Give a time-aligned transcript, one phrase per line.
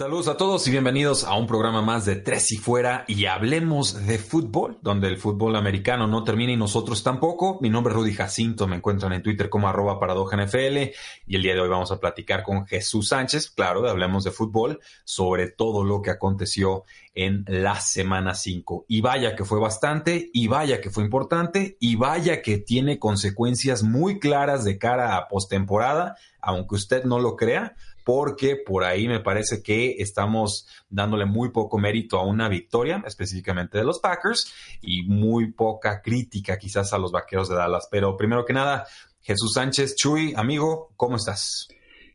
[0.00, 4.06] Saludos a todos y bienvenidos a un programa más de Tres y Fuera y hablemos
[4.06, 7.58] de fútbol, donde el fútbol americano no termina y nosotros tampoco.
[7.60, 10.94] Mi nombre es Rudy Jacinto, me encuentran en Twitter como arroba NFL
[11.26, 14.80] y el día de hoy vamos a platicar con Jesús Sánchez, claro, hablemos de fútbol,
[15.04, 18.86] sobre todo lo que aconteció en la semana 5.
[18.88, 23.82] Y vaya que fue bastante, y vaya que fue importante, y vaya que tiene consecuencias
[23.82, 29.20] muy claras de cara a postemporada, aunque usted no lo crea porque por ahí me
[29.20, 35.02] parece que estamos dándole muy poco mérito a una victoria, específicamente de los Packers, y
[35.02, 37.88] muy poca crítica quizás a los Vaqueros de Dallas.
[37.90, 38.86] Pero primero que nada,
[39.22, 41.68] Jesús Sánchez, Chuy, amigo, ¿cómo estás?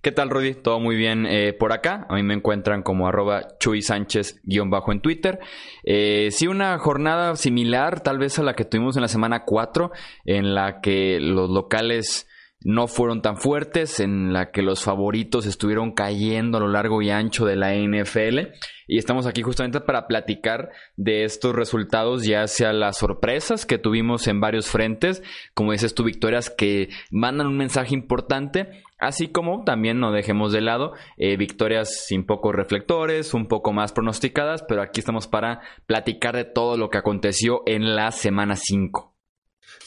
[0.06, 0.54] ¿Qué tal, Rudy?
[0.54, 2.06] Todo muy bien eh, por acá.
[2.10, 5.40] A mí me encuentran como arroba Chuy Sánchez-bajo en Twitter.
[5.84, 9.92] Eh, sí, una jornada similar tal vez a la que tuvimos en la semana 4,
[10.26, 12.28] en la que los locales
[12.66, 17.12] no fueron tan fuertes, en la que los favoritos estuvieron cayendo a lo largo y
[17.12, 18.56] ancho de la NFL.
[18.88, 24.28] Y estamos aquí justamente para platicar de estos resultados, ya sea las sorpresas que tuvimos
[24.28, 25.22] en varios frentes,
[25.54, 30.62] como dices tú, victorias que mandan un mensaje importante, así como también no dejemos de
[30.62, 36.36] lado eh, victorias sin pocos reflectores, un poco más pronosticadas, pero aquí estamos para platicar
[36.36, 39.15] de todo lo que aconteció en la semana 5.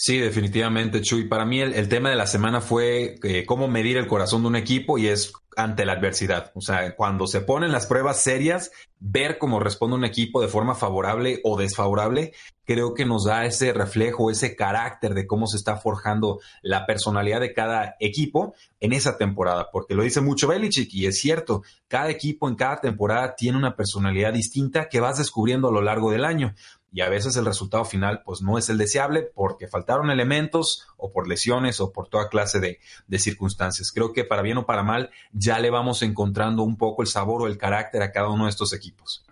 [0.00, 1.24] Sí, definitivamente, Chuy.
[1.24, 4.54] Para mí el, tema de la semana fue eh, cómo medir el corazón de un
[4.54, 6.52] equipo y es ante la adversidad.
[6.54, 10.76] O sea, cuando se ponen las pruebas serias, ver cómo responde un equipo de forma
[10.76, 12.32] favorable o desfavorable,
[12.64, 17.40] creo que nos da ese reflejo, ese carácter de cómo se está forjando la personalidad
[17.40, 19.68] de cada equipo en esa temporada.
[19.72, 23.74] Porque lo dice mucho Belichick y es cierto, cada equipo en cada temporada tiene una
[23.74, 26.54] personalidad distinta que vas descubriendo a lo largo del año
[26.92, 31.12] y a veces el resultado final pues no es el deseable porque faltaron elementos o
[31.12, 33.92] por lesiones o por toda clase de, circunstancias.
[33.92, 37.42] Creo que para bien o para mal ya le vamos encontrando un poco el sabor
[37.42, 39.24] o el carácter a cada uno de estos equipos.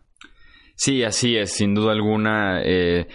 [0.74, 2.60] Sí, así es, sin duda alguna.
[2.62, 3.08] Eh,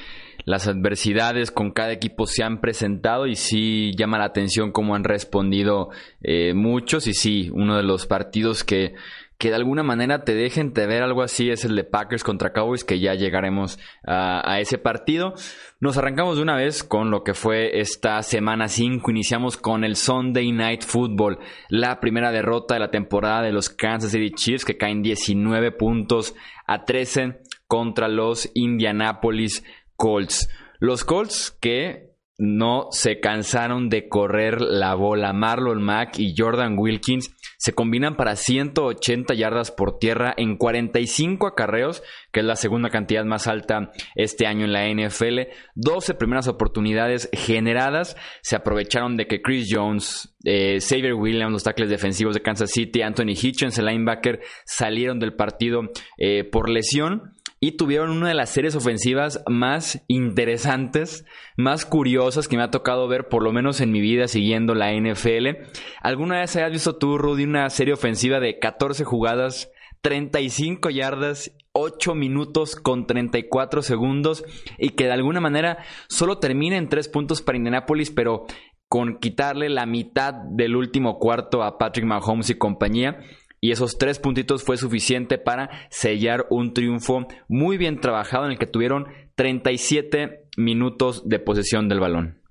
[0.46, 5.04] las adversidades con cada equipo se han presentado y sí llama la atención cómo han
[5.04, 5.90] respondido
[6.24, 8.96] eh, muchos y sí, uno de los partidos que
[9.42, 12.54] que de alguna manera te dejen de ver algo así es el de Packers contra
[12.54, 15.34] Cowboys, que ya llegaremos a, ese partido.
[15.80, 19.10] Nos arrancamos de una vez con lo que fue esta semana 5.
[19.10, 24.12] Iniciamos con el Sunday Night Football, la primera derrota de la temporada de los Kansas
[24.12, 26.36] City Chiefs, que caen 19 puntos
[26.68, 29.64] a 13 contra los Indianapolis
[29.96, 30.52] Colts.
[30.78, 35.34] Los Colts que no se cansaron de correr la bola.
[35.34, 42.02] Marlon Mack y Jordan Wilkins se combinan para 180 yardas por tierra en 45 acarreos,
[42.32, 45.42] que es la segunda cantidad más alta este año en la NFL.
[45.76, 48.18] 12 primeras oportunidades generadas.
[48.42, 53.04] Se aprovecharon de que Chris Jones, eh, Xavier Williams, los tackles defensivos de Kansas City,
[53.04, 55.82] Anthony Hitchens, el linebacker, salieron del partido
[56.18, 62.58] eh, por lesión y tuvieron una de las series ofensivas más interesantes, más curiosas que
[62.58, 65.70] me ha tocado ver, por lo menos en mi vida siguiendo la NFL.
[66.02, 69.72] ¿Alguna vez hayas visto tú, Rudy, una serie ofensiva de 14 jugadas,
[70.02, 74.44] 35 yardas, 8 minutos con 34 segundos
[74.80, 75.78] y que de alguna manera
[76.10, 78.48] solo termina en 3 puntos para Indianapolis, pero
[78.90, 83.20] con quitarle la mitad del último cuarto a Patrick Mahomes y compañía?
[83.64, 88.58] Y esos tres puntitos fue suficiente para sellar un triunfo muy bien trabajado en el
[88.58, 89.06] que tuvieron
[89.36, 92.42] 37 minutos de posesión del balón.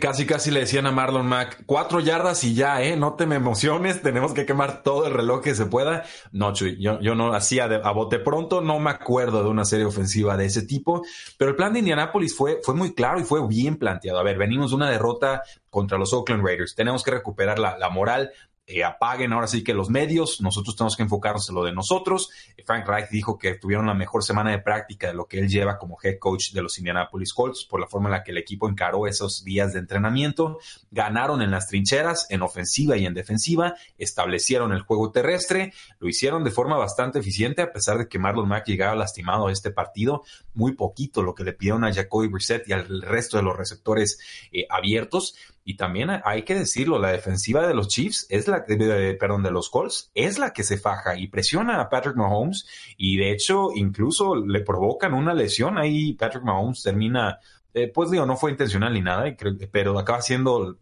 [0.00, 2.96] Casi, casi le decían a Marlon Mack, cuatro yardas y ya, ¿eh?
[2.96, 6.04] No te me emociones, tenemos que quemar todo el reloj que se pueda.
[6.32, 10.38] No, Chuy, yo, no hacía a bote pronto, no me acuerdo de una serie ofensiva
[10.38, 11.02] de ese tipo,
[11.36, 14.18] pero el plan de Indianapolis fue, fue muy claro y fue bien planteado.
[14.18, 18.32] A ver, venimos de una derrota contra los Oakland Raiders, tenemos que recuperar la moral,
[18.68, 22.30] eh, apaguen ahora sí que los medios, nosotros tenemos que enfocarnos en lo de nosotros.
[22.64, 25.78] Frank Reich dijo que tuvieron la mejor semana de práctica de lo que él lleva
[25.78, 28.68] como head coach de los Indianapolis Colts por la forma en la que el equipo
[28.68, 30.58] encaró esos días de entrenamiento.
[30.90, 36.42] Ganaron en las trincheras, en ofensiva y en defensiva, establecieron el juego terrestre, lo hicieron
[36.42, 40.24] de forma bastante eficiente a pesar de que Marlon Mack llegaba lastimado a este partido,
[40.54, 44.18] muy poquito lo que le pidieron a Jacoby Brissett y al resto de los receptores
[44.50, 45.36] eh, abiertos
[45.68, 49.68] y también hay que decirlo, la defensiva de los Chiefs es la, perdón, de los
[49.68, 54.36] Colts es la que se faja y presiona a Patrick Mahomes y de hecho incluso
[54.36, 56.12] le provocan una lesión ahí.
[56.12, 57.40] Patrick Mahomes termina,
[57.74, 59.24] eh, pues digo, no fue intencional ni nada,
[59.72, 60.76] pero acaba siendo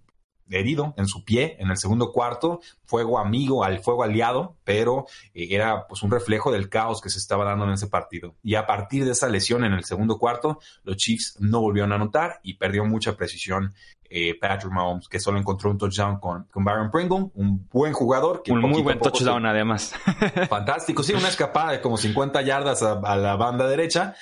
[0.50, 5.48] herido en su pie en el segundo cuarto, fuego amigo al fuego aliado, pero eh,
[5.50, 8.34] era pues un reflejo del caos que se estaba dando en ese partido.
[8.42, 11.96] Y a partir de esa lesión en el segundo cuarto, los Chiefs no volvieron a
[11.96, 13.74] anotar y perdió mucha precisión
[14.10, 18.42] eh, Patrick Mahomes, que solo encontró un touchdown con, con Baron Pringle, un buen jugador.
[18.48, 19.92] un muy buen touchdown además.
[20.48, 24.14] Fantástico, sí, una escapada de como 50 yardas a la banda derecha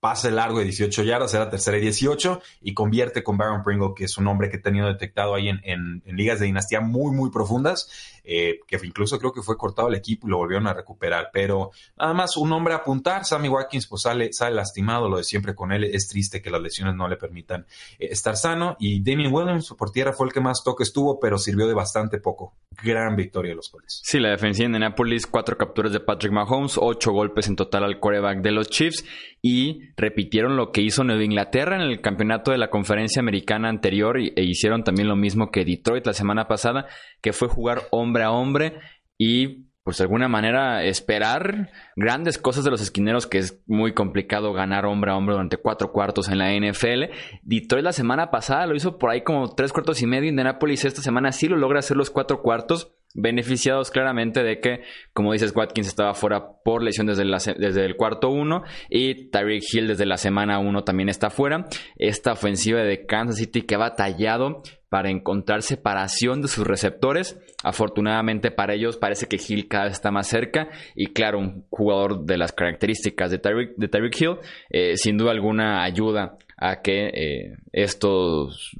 [0.00, 4.04] pase largo de 18 yardas, era tercera y 18, y convierte con Baron Pringle, que
[4.04, 7.30] es un hombre que he tenido detectado ahí en, en, ligas de dinastía muy, muy
[7.30, 7.90] profundas,
[8.22, 11.30] eh, que incluso creo que fue cortado el equipo y lo volvieron a recuperar.
[11.32, 15.24] Pero nada más un hombre a apuntar, Sammy Watkins pues sale, sale lastimado, lo de
[15.24, 17.66] siempre con él, es triste que las lesiones no le permitan
[17.98, 21.38] eh, estar sano, y Damien Williams por tierra fue el que más toque estuvo, pero
[21.38, 22.54] sirvió de bastante poco.
[22.82, 24.00] Gran victoria de los Colts.
[24.04, 27.98] Sí, la defensiva de Nápoles, cuatro capturas de Patrick Mahomes, ocho golpes en total al
[27.98, 29.04] quarterback de los Chiefs,
[29.42, 34.16] y repitieron lo que hizo Nueva Inglaterra en el campeonato de la conferencia americana anterior
[34.18, 36.86] e hicieron también lo mismo que Detroit la semana pasada,
[37.20, 38.78] que fue jugar hombre a hombre
[39.18, 44.52] y pues de alguna manera esperar grandes cosas de los esquineros que es muy complicado
[44.52, 47.04] ganar hombre a hombre durante cuatro cuartos en la NFL.
[47.42, 50.28] Detroit la semana pasada lo hizo por ahí como tres cuartos y medio.
[50.28, 54.82] Indianapolis esta semana sí lo logra hacer los cuatro cuartos beneficiados claramente de que,
[55.12, 59.88] como dices, Watkins estaba fuera por lesión desde, desde el cuarto uno y Tyreek Hill
[59.88, 61.66] desde la semana uno también está fuera.
[61.96, 67.38] Esta ofensiva de Kansas City que ha batallado para encontrar separación de sus receptores.
[67.64, 72.24] Afortunadamente para ellos parece que Hill cada vez está más cerca y claro, un jugador
[72.24, 74.36] de las características de Tyreek, de Hill
[74.70, 78.76] eh, sin duda alguna ayuda a que eh, estos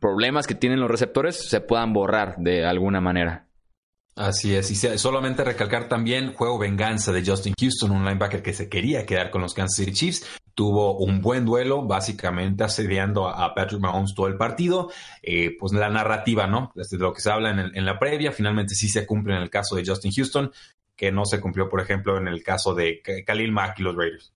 [0.00, 3.47] problemas que tienen los receptores se puedan borrar de alguna manera.
[4.18, 8.68] Así es, y solamente recalcar también juego venganza de Justin Houston, un linebacker que se
[8.68, 10.26] quería quedar con los Kansas City Chiefs.
[10.54, 14.90] Tuvo un buen duelo, básicamente asediando a Patrick Mahomes todo el partido.
[15.22, 16.72] Eh, pues la narrativa, ¿no?
[16.74, 19.50] Desde lo que se habla en, en, la previa, finalmente sí se cumple en el
[19.50, 20.50] caso de Justin Houston,
[20.96, 24.32] que no se cumplió, por ejemplo, en el caso de Khalil Mack y los Raiders.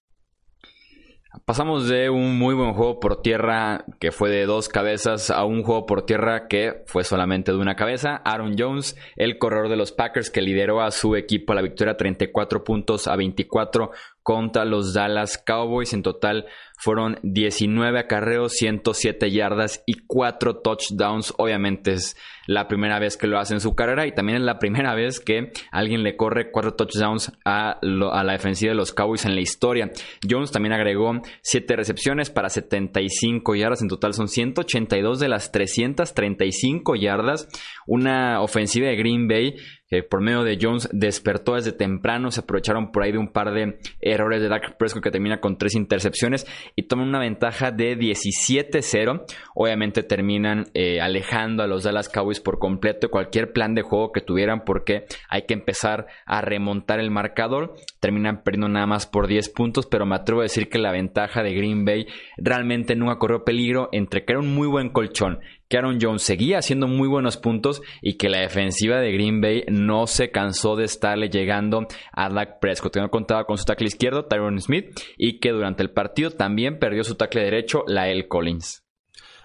[1.47, 5.63] Pasamos de un muy buen juego por tierra que fue de dos cabezas a un
[5.63, 8.17] juego por tierra que fue solamente de una cabeza.
[8.27, 11.97] Aaron Jones, el corredor de los Packers que lideró a su equipo a la victoria
[11.97, 15.93] 34 puntos a 24 contra los Dallas Cowboys.
[15.93, 16.47] En total
[16.77, 21.33] fueron 19 acarreos, 107 yardas y 4 touchdowns.
[21.39, 22.17] Obviamente es
[22.47, 25.21] la primera vez que lo hace en su carrera y también es la primera vez
[25.21, 29.91] que alguien le corre 4 touchdowns a, la defensiva de los Cowboys en la historia.
[30.29, 33.83] Jones también agregó 7 recepciones para 75 yardas.
[33.83, 37.49] En total son 182 de las 335 yardas.
[37.87, 39.55] Una ofensiva de Green Bay
[39.93, 43.53] que por medio de Jones despertó desde temprano, se aprovecharon por ahí de un par
[43.53, 47.99] de errores de Dak Prescott que termina con tres intercepciones y toman una ventaja de
[47.99, 49.27] 17-0.
[49.55, 54.23] Obviamente terminan eh, alejando a los Dallas Cowboys por completo cualquier plan de juego que
[54.23, 57.75] tuvieran porque hay que empezar a remontar el marcador.
[58.01, 61.43] Terminan perdiendo nada más por 10 puntos, pero me atrevo a decir que la ventaja
[61.43, 62.07] de Green Bay
[62.39, 65.41] realmente nunca corrió peligro entre que era un muy buen colchón
[65.73, 69.65] que Aaron Jones seguía haciendo muy buenos puntos y que la defensiva de Green Bay
[69.69, 73.87] no se cansó de estarle llegando a Dak Prescott, que no contaba con su tackle
[73.87, 78.82] izquierdo, Tyron Smith, y que durante el partido también perdió su tackle derecho, Lael Collins.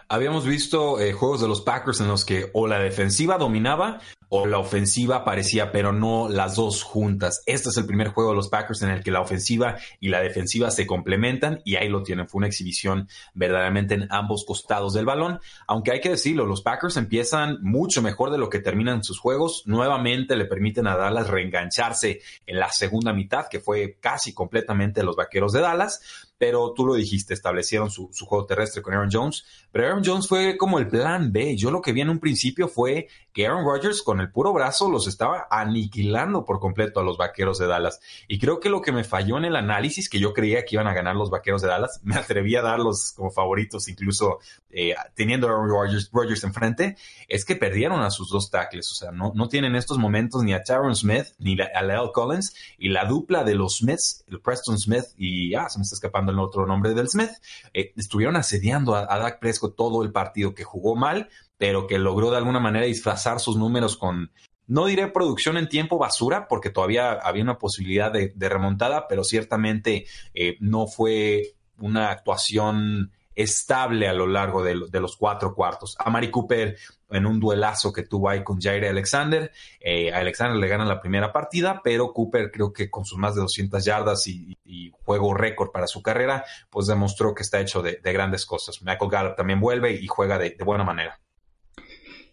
[0.10, 4.00] Habíamos visto eh, juegos de los Packers en los que o la defensiva dominaba
[4.30, 7.44] o la ofensiva parecía, pero no las dos juntas.
[7.46, 10.22] Este es el primer juego de los Packers en el que la ofensiva y la
[10.22, 12.28] defensiva se complementan y ahí lo tienen.
[12.28, 15.40] Fue una exhibición verdaderamente en ambos costados del balón.
[15.68, 19.64] Aunque hay que decirlo, los Packers empiezan mucho mejor de lo que terminan sus juegos.
[19.66, 25.18] Nuevamente le permiten a Dallas reengancharse en la segunda mitad, que fue casi completamente los
[25.18, 26.27] vaqueros de Dallas.
[26.38, 30.28] Pero tú lo dijiste, establecieron su, su juego terrestre con Aaron Jones, pero Aaron Jones
[30.28, 31.56] fue como el plan B.
[31.56, 34.90] Yo lo que vi en un principio fue que Aaron Rodgers con el puro brazo
[34.90, 38.00] los estaba aniquilando por completo a los vaqueros de Dallas.
[38.28, 40.88] Y creo que lo que me falló en el análisis, que yo creía que iban
[40.88, 44.40] a ganar los vaqueros de Dallas, me atreví a darlos como favoritos, incluso
[44.72, 48.92] eh, teniendo a Aaron Rodgers, enfrente, es que perdieron a sus dos tackles.
[48.92, 52.56] O sea, no, no tienen estos momentos ni a Tyron Smith ni a Lyle Collins.
[52.78, 56.27] Y la dupla de los Smiths, el Preston Smith y, ah, se me está escapando
[56.30, 57.32] el otro nombre del Smith,
[57.74, 61.98] eh, estuvieron asediando a, a Dak Prescott todo el partido, que jugó mal pero que
[61.98, 64.32] logró de alguna manera disfrazar sus números con,
[64.68, 70.06] no diré producción en tiempo basura, porque todavía había una posibilidad de, remontada, pero ciertamente
[70.34, 75.96] eh, no fue una actuación estable a lo largo de, los cuatro cuartos.
[76.00, 76.76] A Mari Cooper
[77.12, 79.52] en un duelazo que tuvo ahí con Jair Alexander.
[79.80, 83.36] Eh, a Alexander le gana la primera partida, pero Cooper creo que con sus más
[83.36, 84.58] de 200 yardas y,
[85.04, 88.82] juego récord para su carrera, pues demostró que está hecho de, grandes cosas.
[88.82, 91.22] Michael Gallup también vuelve y juega de buena manera.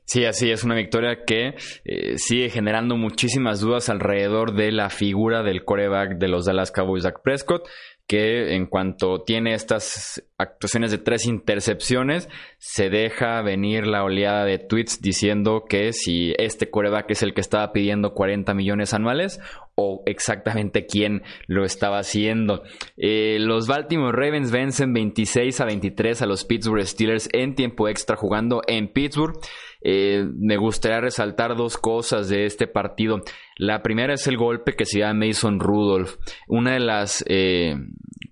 [0.07, 5.43] Sí, así es una victoria que eh, sigue generando muchísimas dudas alrededor de la figura
[5.43, 7.67] del coreback de los Dallas Cowboys, Prescott,
[8.07, 14.59] que en cuanto tiene estas actuaciones de tres intercepciones, se deja venir la oleada de
[14.59, 19.41] tweets diciendo que si este coreback es el que estaba pidiendo 40 millones anuales
[19.75, 22.63] o exactamente quién lo estaba haciendo.
[22.97, 28.17] Eh, los Baltimore Ravens vencen 26 a 23 a los Pittsburgh Steelers en tiempo extra
[28.17, 29.39] jugando en Pittsburgh.
[29.87, 33.21] Eh, me gustaría resaltar dos cosas de este partido.
[33.59, 36.17] La primera es el golpe que se da Mason Rudolph.
[36.49, 37.77] Una de las eh,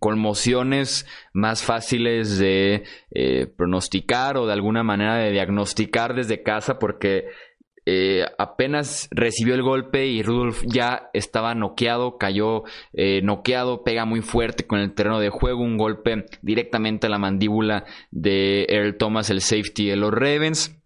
[0.00, 7.26] conmociones más fáciles de eh, pronosticar o de alguna manera de diagnosticar desde casa porque
[8.38, 12.62] apenas recibió el golpe y Rudolph ya estaba noqueado, cayó
[13.24, 17.84] noqueado, pega muy fuerte con el terreno de juego, un golpe directamente a la mandíbula
[18.12, 20.80] de Earl Thomas, el safety de los Ravens.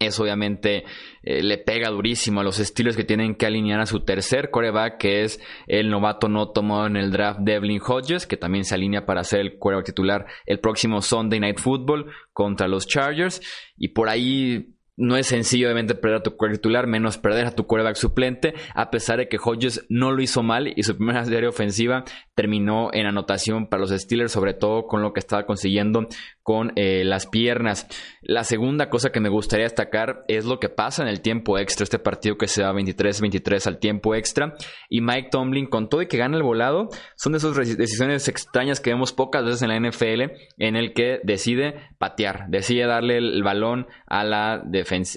[0.00, 0.84] Eso obviamente
[1.22, 4.96] eh, le pega durísimo a los estilos que tienen que alinear a su tercer coreback,
[4.96, 9.04] que es el novato no tomado en el draft Devlin Hodges, que también se alinea
[9.04, 13.42] para ser el coreback titular el próximo Sunday Night Football contra los Chargers.
[13.76, 17.54] Y por ahí no es sencillo, obviamente, perder a tu quarterback titular, menos perder a
[17.54, 21.24] tu quarterback suplente, a pesar de que Hodges no lo hizo mal y su primera
[21.26, 22.04] serie ofensiva
[22.34, 26.06] terminó en anotación para los Steelers, sobre todo con lo que estaba consiguiendo
[26.42, 27.86] con eh, las piernas.
[28.22, 31.84] La segunda cosa que me gustaría destacar es lo que pasa en el tiempo extra,
[31.84, 34.54] este partido que se da 23-23 al tiempo extra,
[34.88, 38.80] y Mike Tomlin, con todo y que gana el volado, son de esas decisiones extrañas
[38.80, 43.42] que vemos pocas veces en la NFL, en el que decide patear, decide darle el
[43.42, 44.62] balón a la,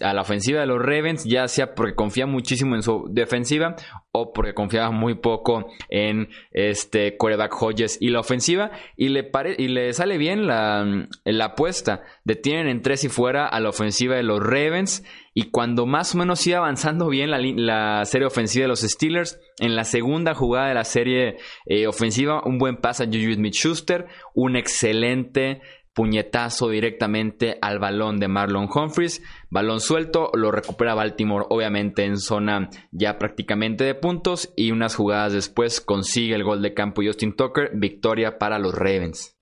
[0.01, 3.75] a la ofensiva de los Ravens, ya sea porque confía muchísimo en su defensiva
[4.15, 9.67] o porque confiaba muy poco en este coreback Hodges y la ofensiva y le, y
[9.67, 12.03] le sale bien la, la apuesta.
[12.23, 15.03] Detienen en tres y fuera a la ofensiva de los Ravens
[15.33, 19.39] y cuando más o menos iba avanzando bien la, la serie ofensiva de los Steelers,
[19.57, 24.05] en la segunda jugada de la serie eh, ofensiva, un buen pase a Juju Smith-Schuster,
[24.35, 25.61] un excelente
[25.93, 29.21] puñetazo directamente al balón de Marlon Humphries.
[29.49, 35.33] Balón suelto, lo recupera Baltimore obviamente en zona ya prácticamente de puntos y unas jugadas
[35.33, 39.37] después consigue el gol de campo Justin Tucker, victoria para los Ravens.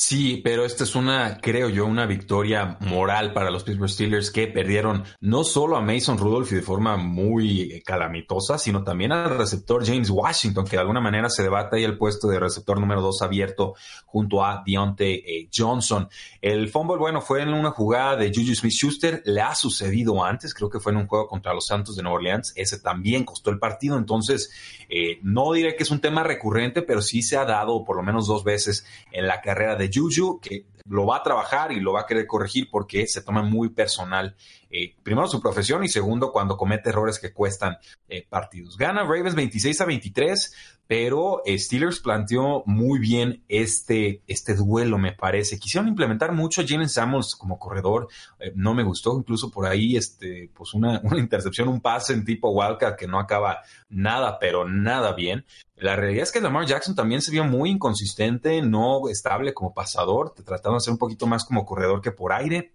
[0.00, 4.46] Sí, pero esta es una, creo yo, una victoria moral para los Pittsburgh Steelers que
[4.46, 9.84] perdieron no solo a Mason Rudolph y de forma muy calamitosa, sino también al receptor
[9.84, 13.22] James Washington, que de alguna manera se debate ahí el puesto de receptor número dos
[13.22, 13.74] abierto
[14.06, 16.08] junto a Deontay eh, Johnson.
[16.40, 20.70] El fumble, bueno, fue en una jugada de Juju Smith-Schuster, le ha sucedido antes, creo
[20.70, 23.58] que fue en un juego contra los Santos de Nueva Orleans, ese también costó el
[23.58, 24.52] partido, entonces
[24.88, 28.04] eh, no diré que es un tema recurrente, pero sí se ha dado por lo
[28.04, 31.92] menos dos veces en la carrera de Juju, que lo va a trabajar y lo
[31.92, 34.34] va a querer corregir porque se toma muy personal,
[34.70, 37.76] eh, primero su profesión y segundo cuando comete errores que cuestan
[38.08, 38.76] eh, partidos.
[38.76, 45.12] Gana Ravens 26 a 23, pero eh, Steelers planteó muy bien este, este duelo, me
[45.12, 45.58] parece.
[45.58, 48.08] Quisieron implementar mucho a Jalen Samuels como corredor,
[48.56, 52.50] no me gustó, incluso por ahí este, pues una, una intercepción, un pase en tipo
[52.50, 55.44] Wildcat que no acaba nada, pero nada bien.
[55.76, 60.34] La realidad es que Lamar Jackson también se vio muy inconsistente, no estable como pasador,
[60.34, 62.74] tratando de ser un poquito más como corredor que por aire,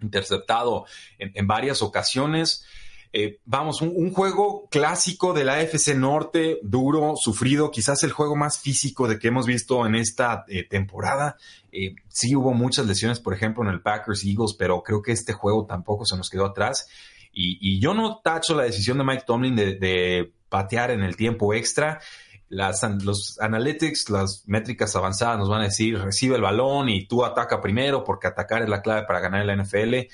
[0.00, 0.86] interceptado
[1.18, 2.64] en, varias ocasiones.
[3.12, 8.58] Eh, vamos, un, juego clásico de la AFC Norte, duro, sufrido, quizás el juego más
[8.58, 11.36] físico de que hemos visto en esta eh, temporada.
[11.72, 15.32] Eh, sí hubo muchas lesiones, por ejemplo, en el Packers Eagles, pero creo que este
[15.32, 16.88] juego tampoco se nos quedó atrás.
[17.32, 22.00] Y, yo no tacho la decisión de Mike Tomlin de patear en el tiempo extra.
[22.48, 27.24] las, los analytics, las métricas avanzadas nos van a decir recibe el balón y tú
[27.24, 30.08] ataca primero porque atacar es la clave para ganar la NFL.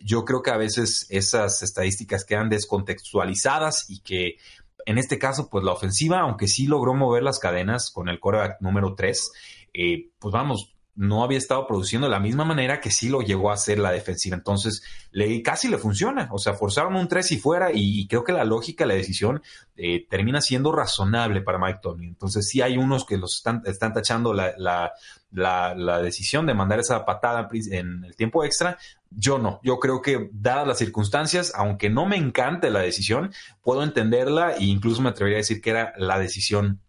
[0.00, 4.36] Yo creo que a veces esas estadísticas quedan descontextualizadas y que
[4.86, 8.60] en este caso, pues la ofensiva, aunque sí logró mover las cadenas con el coreback
[8.60, 9.32] número 3,
[9.74, 13.52] eh, pues vamos, no había estado produciendo de la misma manera que sí lo llegó
[13.52, 14.34] a hacer la defensiva.
[14.34, 16.28] Entonces, le, casi le funciona.
[16.32, 19.40] O sea, forzaron un 3 y fuera y, creo que la lógica, la decisión
[19.76, 22.08] eh, termina siendo razonable para Mike Tomlin.
[22.08, 24.92] Entonces, sí hay unos que los están, están tachando la, la,
[25.30, 28.76] la, decisión de mandar esa patada en el tiempo extra.
[29.08, 29.60] Yo no.
[29.62, 34.64] Yo creo que, dadas las circunstancias, aunque no me encante la decisión, puedo entenderla e
[34.64, 36.80] incluso me atrevería a decir que era la decisión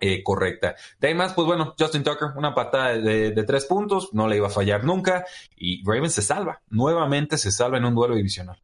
[0.00, 0.74] eh, correcta.
[1.00, 4.48] De ahí más, pues bueno, Justin Tucker, una patada de, tres puntos, no le iba
[4.48, 5.24] a fallar nunca
[5.56, 8.60] y Ravens se salva, nuevamente se salva en un duelo divisional.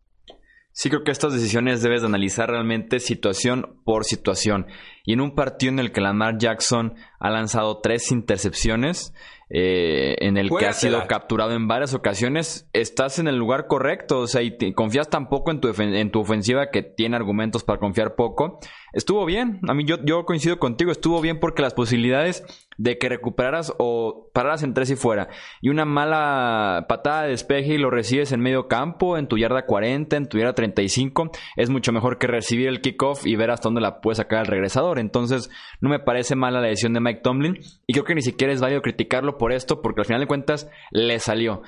[0.74, 4.66] Sí, creo que estas decisiones debes de analizar realmente situación por situación.
[5.04, 9.12] Y en un partido en el que Lamar Jackson ha lanzado tres intercepciones,
[9.50, 14.20] eh, en el que ha sido capturado en varias ocasiones, estás en el lugar correcto,
[14.20, 17.78] o sea, y confías tan poco en tu, en tu ofensiva que tiene argumentos para
[17.78, 18.58] confiar poco.
[18.92, 22.44] Estuvo bien, a mí yo, yo coincido contigo, estuvo bien porque las posibilidades
[22.76, 25.28] de que recuperaras o pararas en tres y fuera
[25.60, 29.66] y una mala patada de despeje y lo recibes en medio campo, en tu yarda
[29.66, 33.68] 40, en tu yarda 35, es mucho mejor que recibir el kickoff y ver hasta
[33.68, 34.98] dónde la puedes sacar al regresador.
[34.98, 38.52] Entonces, no me parece mala la decisión de Mike Tomlin y creo que ni siquiera
[38.52, 41.62] es válido criticarlo por esto porque al final de cuentas le salió.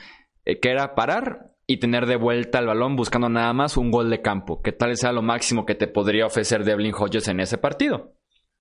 [0.44, 4.10] Eh, que era parar y tener de vuelta el balón buscando nada más un gol
[4.10, 7.58] de campo, que tal sea lo máximo que te podría ofrecer Devlin Hodges en ese
[7.58, 8.12] partido.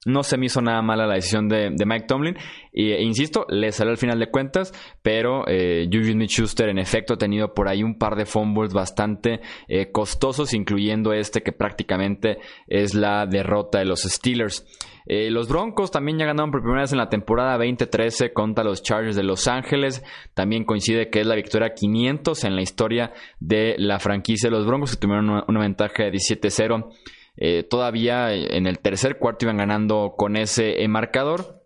[0.05, 2.35] No se me hizo nada mala la decisión de, Mike Tomlin.
[2.73, 7.17] E, insisto, le salió al final de cuentas, pero eh, Juju schuster en efecto ha
[7.17, 12.93] tenido por ahí un par de fumbles bastante eh, costosos, incluyendo este que prácticamente es
[12.95, 14.65] la derrota de los Steelers.
[15.05, 18.83] Eh, los Broncos también ya ganaron por primera vez en la temporada 2013 contra los
[18.83, 20.03] Chargers de Los Ángeles.
[20.33, 24.65] También coincide que es la victoria 500 en la historia de la franquicia de los
[24.65, 26.89] Broncos, que tuvieron una, ventaja de 17-0
[27.35, 31.63] eh, todavía en el tercer cuarto iban ganando con ese marcador.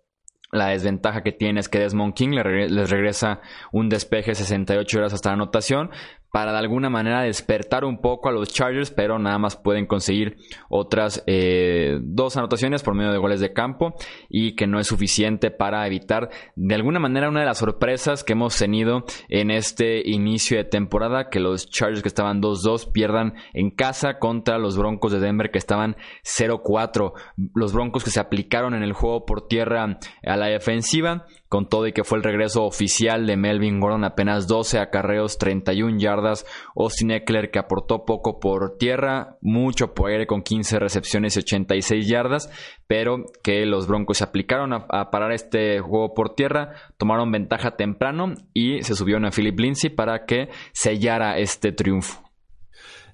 [0.52, 3.42] La desventaja que tiene es que Desmond King les regresa
[3.74, 5.90] un despeje 68 horas hasta la anotación,
[6.38, 10.38] para de alguna manera despertar un poco a los Chargers, pero nada más pueden conseguir
[10.70, 13.96] otras eh, dos anotaciones por medio de goles de campo
[14.30, 18.34] y que no es suficiente para evitar de alguna manera una de las sorpresas que
[18.34, 23.72] hemos tenido en este inicio de temporada, que los Chargers que estaban 2-2 pierdan en
[23.72, 27.14] casa contra los Broncos de Denver que estaban 0-4,
[27.56, 31.88] los Broncos que se aplicaron en el juego por tierra a la defensiva con todo
[31.88, 36.46] y que fue el regreso oficial de Melvin Gordon, apenas 12 acarreos, 31 yardas.
[36.76, 42.08] Austin Eckler que aportó poco por tierra, mucho por aire con 15 recepciones y 86
[42.08, 42.52] yardas,
[42.88, 48.34] pero que los Broncos se aplicaron a, parar este juego por tierra, tomaron ventaja temprano
[48.54, 52.27] y se subieron a Philip Lindsay para que sellara este triunfo.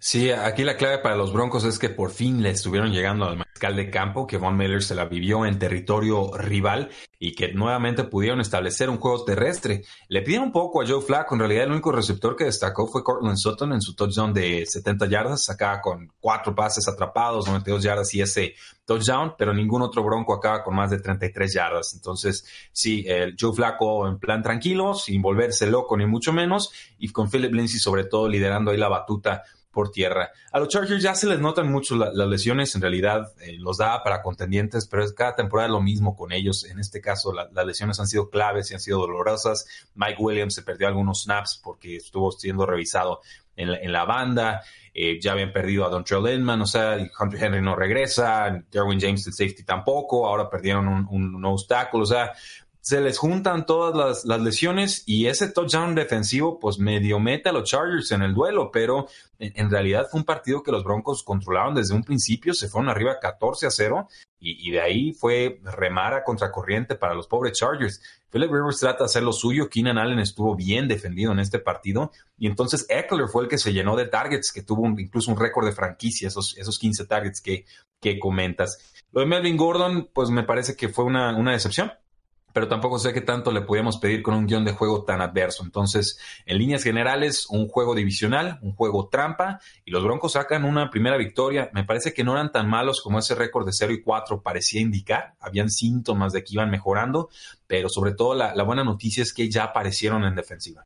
[0.06, 3.38] Sí, aquí la clave para los Broncos es que por fin le estuvieron llegando al
[3.38, 6.90] mariscal de campo, que Von Miller se la vivió en territorio rival
[7.20, 9.86] y que nuevamente pudieron establecer un juego terrestre.
[10.10, 13.02] Le pidieron un poco a Joe Flacco, en realidad el único receptor que destacó fue
[13.02, 18.14] Cortland Sutton en su touchdown de 70 yardas, acá con cuatro pases atrapados, 92 yardas
[18.14, 21.94] y ese touchdown, pero ningún otro Bronco acaba con más de 33 yardas.
[21.94, 27.08] Entonces, sí, el Joe Flacco en plan tranquilo, sin volverse loco ni mucho menos, y
[27.08, 30.32] con Philip Lindsay sobre todo liderando ahí la batuta por tierra.
[30.52, 34.04] A los Chargers ya se les notan mucho las lesiones, en realidad eh, los da
[34.04, 36.64] para contendientes, pero es cada temporada lo mismo con ellos.
[36.66, 39.66] En este caso, las lesiones han sido claves y han sido dolorosas.
[39.96, 43.22] Mike Williams se perdió algunos snaps porque estuvo siendo revisado
[43.56, 44.64] en la, banda.
[44.94, 49.26] Eh, ya habían perdido a Don Inman, o sea, Hunter Henry no regresa, Derwin James,
[49.26, 52.32] el safety tampoco, ahora perdieron un, un obstáculo, o sea,
[52.84, 57.70] se les juntan todas las, lesiones y ese touchdown defensivo pues medio mete a los
[57.70, 59.08] Chargers en el duelo, pero
[59.40, 63.20] en, realidad fue un partido que los Broncos controlaron desde un principio, se fueron arriba
[63.22, 68.02] 14 a 0 y, de ahí fue remar a contracorriente para los pobres Chargers.
[68.30, 72.12] Philip Rivers trata de hacer lo suyo, Keenan Allen estuvo bien defendido en este partido
[72.38, 75.66] y entonces Eckler fue el que se llenó de targets, que tuvo incluso un récord
[75.66, 77.66] de franquicia, esos, esos 15 targets que,
[78.02, 78.92] que comentas.
[79.14, 81.94] Lo de Melvin Gordon pues me parece que fue una, una decepción
[82.54, 85.64] pero tampoco sé qué tanto le podíamos pedir con un guion de juego tan adverso.
[85.64, 90.90] Entonces, en líneas generales, un juego divisional, un juego trampa, y los Broncos sacan una
[90.90, 91.70] primera victoria.
[91.74, 94.82] Me parece que no eran tan malos como ese récord de 0 y 4 parecía
[94.82, 95.34] indicar.
[95.40, 97.30] Habían síntomas de que iban mejorando,
[97.68, 100.86] pero sobre todo la, buena noticia es que ya aparecieron en defensiva.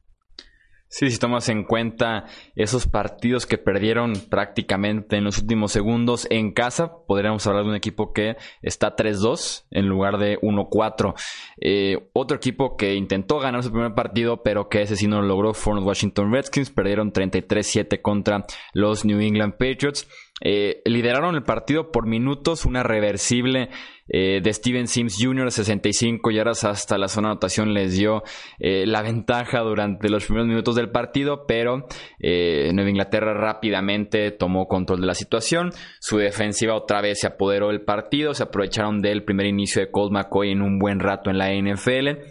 [0.89, 6.53] Sí, si tomas en cuenta esos partidos que perdieron prácticamente en los últimos segundos en
[6.53, 11.13] casa, podríamos hablar de un equipo que está 3-2 en lugar de 1-4.
[11.59, 15.27] Eh, otro equipo que intentó ganar su primer partido, pero que ese sí no lo
[15.27, 20.07] logró, fueron los Washington Redskins, perdieron 33-7 contra los New England Patriots.
[20.41, 23.69] Eh, lideraron el partido por minutos, una reversible
[24.07, 25.51] eh, de Steven Sims Jr.
[25.51, 28.23] 65 yardas hasta la zona de anotación les dio
[28.59, 31.87] eh, la ventaja durante los primeros minutos del partido, pero
[32.19, 35.71] Nueva Inglaterra rápidamente tomó control de la situación.
[35.99, 40.11] Su defensiva otra vez se apoderó del partido, se aprovecharon del primer inicio de Colt
[40.11, 42.27] McCoy en un buen rato en la NFL.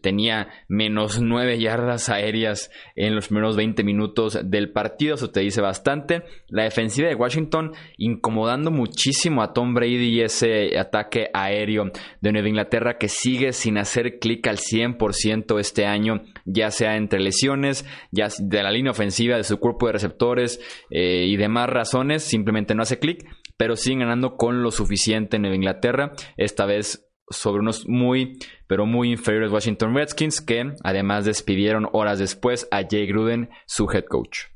[0.00, 5.60] Tenía menos 9 yardas aéreas en los primeros 20 minutos del partido, eso te dice
[5.60, 6.22] bastante.
[6.48, 12.48] La defensiva de Washington incomodando muchísimo a Tom Brady y ese ataque aéreo de Nueva
[12.48, 18.28] Inglaterra que sigue sin hacer clic al 100% este año, ya sea entre lesiones, ya
[18.38, 20.60] de la línea ofensiva, de su cuerpo de receptores
[20.90, 23.24] eh, y demás razones, simplemente no hace clic,
[23.56, 28.86] pero siguen ganando con lo suficiente en Nueva Inglaterra, esta vez sobre unos muy, pero
[28.86, 34.52] muy inferiores Washington Redskins que además despidieron horas después a Jay Gruden, su head coach.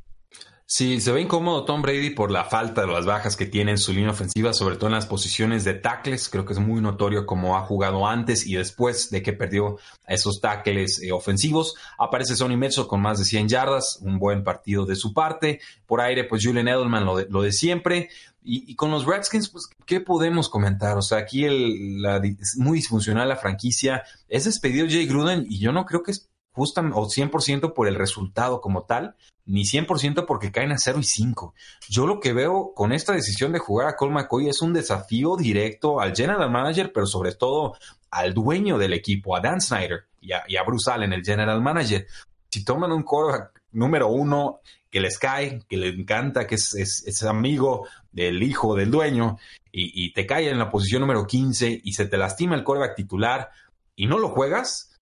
[0.69, 3.79] Sí, se ve incómodo Tom Brady por la falta de las bajas que tiene en
[3.79, 6.29] su línea ofensiva, sobre todo en las posiciones de tackles.
[6.29, 10.41] Creo que es muy notorio cómo ha jugado antes y después de que perdió esos
[10.41, 11.77] tackles eh, ofensivos.
[11.99, 15.61] Aparece Sonny Metso con más de 100 yardas, un buen partido de su parte.
[15.87, 18.09] Por aire, pues Julian Edelman lo de, lo de siempre.
[18.49, 20.97] Y, con los Redskins, pues, ¿qué podemos comentar?
[20.97, 22.05] O sea, aquí el,
[22.41, 24.05] es muy disfuncional la franquicia.
[24.29, 27.97] Es despedido Jay Gruden y yo no creo que es justa o 100% por el
[27.97, 31.55] resultado como tal, ni 100% porque caen a 0 y 5.
[31.89, 35.37] Yo lo que veo con esta decisión de jugar a Cole McCoy es un desafío
[35.37, 37.75] directo al general manager, pero sobre todo
[38.11, 42.07] al dueño del equipo, a Dan Snyder y a, Bruce Allen, el general manager.
[42.49, 47.23] Si toman un core número uno que les cae, que le encanta, que es, es,
[47.25, 49.39] amigo del hijo del dueño,
[49.71, 53.51] y, te cae en la posición número 15 y se te lastima el coreback titular
[53.95, 54.97] y no lo juegas,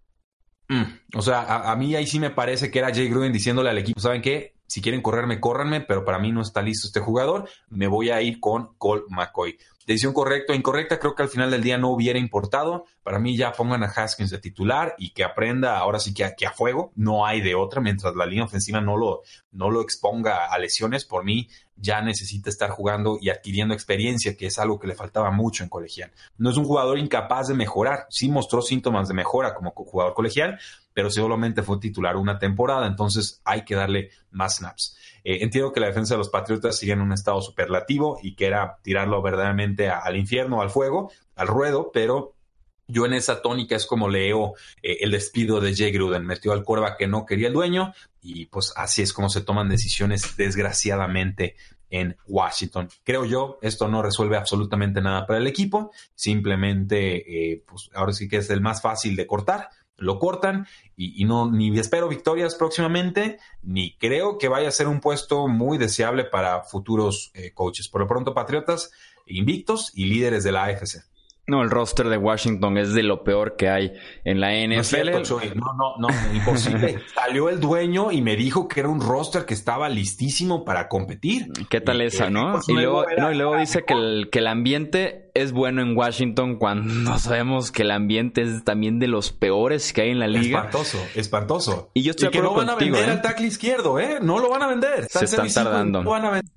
[0.68, 0.82] Mm,
[1.16, 4.00] o sea, a, mí ahí sí me parece que era Jay Gruden diciéndole al equipo,
[4.00, 4.54] ¿saben qué?
[4.66, 7.48] Si quieren correrme, córranme, pero para mí no está listo este jugador.
[7.68, 9.58] Me voy a ir con Cole McCoy.
[9.86, 12.86] Decisión correcta o incorrecta, creo que al final del día no hubiera importado.
[13.02, 16.34] Para mí ya pongan a Haskins de titular y que aprenda ahora sí que a,
[16.46, 16.92] a fuego.
[16.94, 19.20] No hay de otra mientras la línea ofensiva no lo,
[19.52, 21.04] no lo exponga a lesiones.
[21.04, 25.30] Por mí ya necesita estar jugando y adquiriendo experiencia, que es algo que le faltaba
[25.30, 26.12] mucho en colegial.
[26.38, 28.06] No es un jugador incapaz de mejorar.
[28.10, 30.58] Sí mostró síntomas de mejora como jugador colegial,
[30.92, 34.96] pero solamente fue titular una temporada, entonces hay que darle más snaps.
[35.24, 38.46] Eh, entiendo que la defensa de los Patriotas sigue en un estado superlativo y que
[38.46, 42.33] era tirarlo verdaderamente al infierno, al fuego, al ruedo, pero
[42.86, 46.26] yo en esa tónica es como leo eh, el despido de Jay Gruden.
[46.26, 49.68] Metió al corva que no quería el dueño y pues así es como se toman
[49.68, 51.56] decisiones desgraciadamente
[51.90, 52.88] en Washington.
[53.04, 55.92] Creo yo, esto no resuelve absolutamente nada para el equipo.
[56.14, 60.66] Simplemente, eh, pues ahora sí que es el más fácil de cortar lo cortan
[60.96, 65.78] y, no ni espero victorias próximamente ni creo que vaya a ser un puesto muy
[65.78, 67.88] deseable para futuros eh, coaches.
[67.88, 68.90] Por lo pronto, Patriotas
[69.26, 71.13] invictos y líderes de la AFC.
[71.46, 73.92] No, el roster de Washington es de lo peor que hay
[74.24, 75.10] en la NFL.
[75.54, 77.00] No, no, no, imposible.
[77.14, 81.48] Salió el dueño y me dijo que era un roster que estaba listísimo para competir.
[81.68, 82.60] ¿Qué tal esa, no?
[82.66, 86.56] Y luego, no, y luego dice que el, que el ambiente es bueno en Washington
[86.56, 90.60] cuando sabemos que el ambiente es también de los peores que hay en la liga.
[90.60, 91.90] Espantoso, espantoso.
[91.92, 93.20] Y yo estoy que no van a vender al ¿eh?
[93.22, 94.18] tackle izquierdo, ¿eh?
[94.22, 95.06] No lo van a vender.
[95.10, 96.02] Se están tardando.
[96.02, 96.54] No van a vender.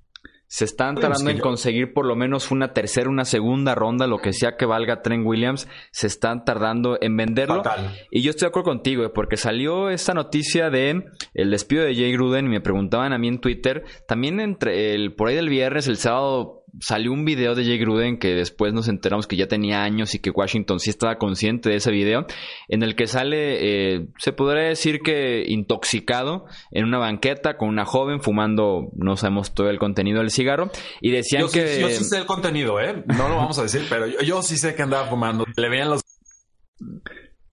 [0.48, 4.32] Se están tardando en conseguir por lo menos una tercera, una segunda ronda, lo que
[4.32, 5.68] sea que valga Trent Williams.
[5.90, 7.62] Se están tardando en venderlo.
[8.10, 11.94] Y yo estoy de acuerdo contigo, eh, porque salió esta noticia de el despido de
[11.94, 13.84] Jay Gruden y me preguntaban a mí en Twitter.
[14.06, 18.18] También entre el por ahí del viernes, el sábado salió un video de Jay Gruden
[18.18, 21.76] que después nos enteramos que ya tenía años y que Washington sí estaba consciente de
[21.76, 22.26] ese video,
[22.68, 27.84] en el que sale, eh, se podría decir que intoxicado en una banqueta con una
[27.84, 31.80] joven fumando, no sabemos todo el contenido del cigarro, y decían que...
[31.80, 33.02] yo sí sé el contenido, ¿eh?
[33.06, 35.44] No lo vamos a decir, pero yo, yo sí sé que andaba fumando.
[35.56, 36.02] Le veían los...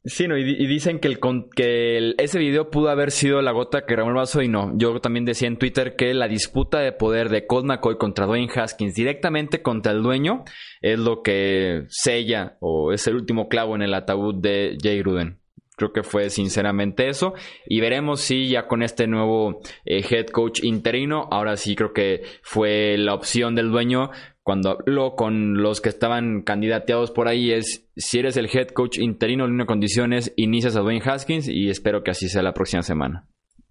[0.08, 1.20] Sí, no, y, dicen que, el,
[1.56, 4.72] que ese video pudo haber sido la gota que remó el vaso y no.
[4.78, 8.52] Yo también decía en Twitter que la disputa de poder de Colt McCoy contra Dwayne
[8.56, 10.44] Haskins directamente contra el dueño
[10.82, 15.40] es lo que sella o es el último clavo en el ataúd de Jay Gruden.
[15.76, 17.34] Creo que fue sinceramente eso.
[17.66, 22.22] Y veremos si ya con este nuevo eh, head coach interino, ahora sí creo que
[22.44, 24.12] fue la opción del dueño
[24.46, 29.00] cuando habló con los que estaban candidateados por ahí es si eres el head coach
[29.00, 32.84] interino en una condiciones, inicias a Dwayne Haskins y espero que así sea la próxima
[32.84, 33.28] semana.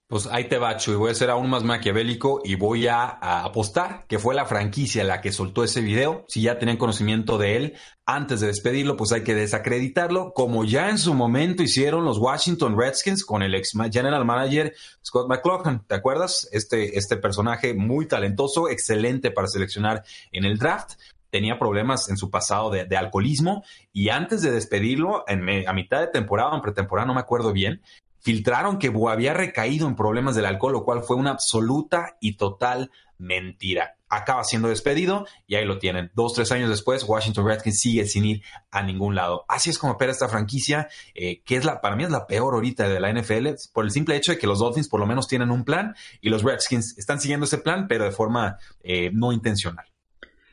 [0.06, 3.06] Pues ahí te bacho y voy a ser aún más maquiavélico y voy a,
[3.44, 6.26] apostar que fue la franquicia la que soltó ese video.
[6.28, 10.90] Si ya tenían conocimiento de él antes de despedirlo, pues hay que desacreditarlo, como ya
[10.90, 15.80] en su momento hicieron los Washington Redskins con el ex general manager Scott McLaughlin.
[15.86, 16.50] ¿Te acuerdas?
[16.52, 20.96] Este, este personaje muy talentoso, excelente para seleccionar en el draft
[21.30, 26.06] tenía problemas en su pasado de, alcoholismo y antes de despedirlo, en a mitad de
[26.06, 27.82] temporada o en pretemporada, no me acuerdo bien,
[28.24, 32.90] filtraron que había recaído en problemas del alcohol, lo cual fue una absoluta y total
[33.18, 33.96] mentira.
[34.08, 36.10] Acaba siendo despedido y ahí lo tienen.
[36.14, 39.44] Dos, tres años después, Washington Redskins sigue sin ir a ningún lado.
[39.46, 42.54] Así es como opera esta franquicia, eh, que es la, para mí es la peor
[42.54, 45.28] ahorita de la NFL, por el simple hecho de que los Dolphins por lo menos
[45.28, 49.32] tienen un plan y los Redskins están siguiendo ese plan, pero de forma eh, no
[49.32, 49.84] intencional.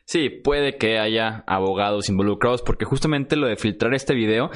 [0.03, 4.51] Sí, puede que haya abogados involucrados, porque justamente lo de filtrar este video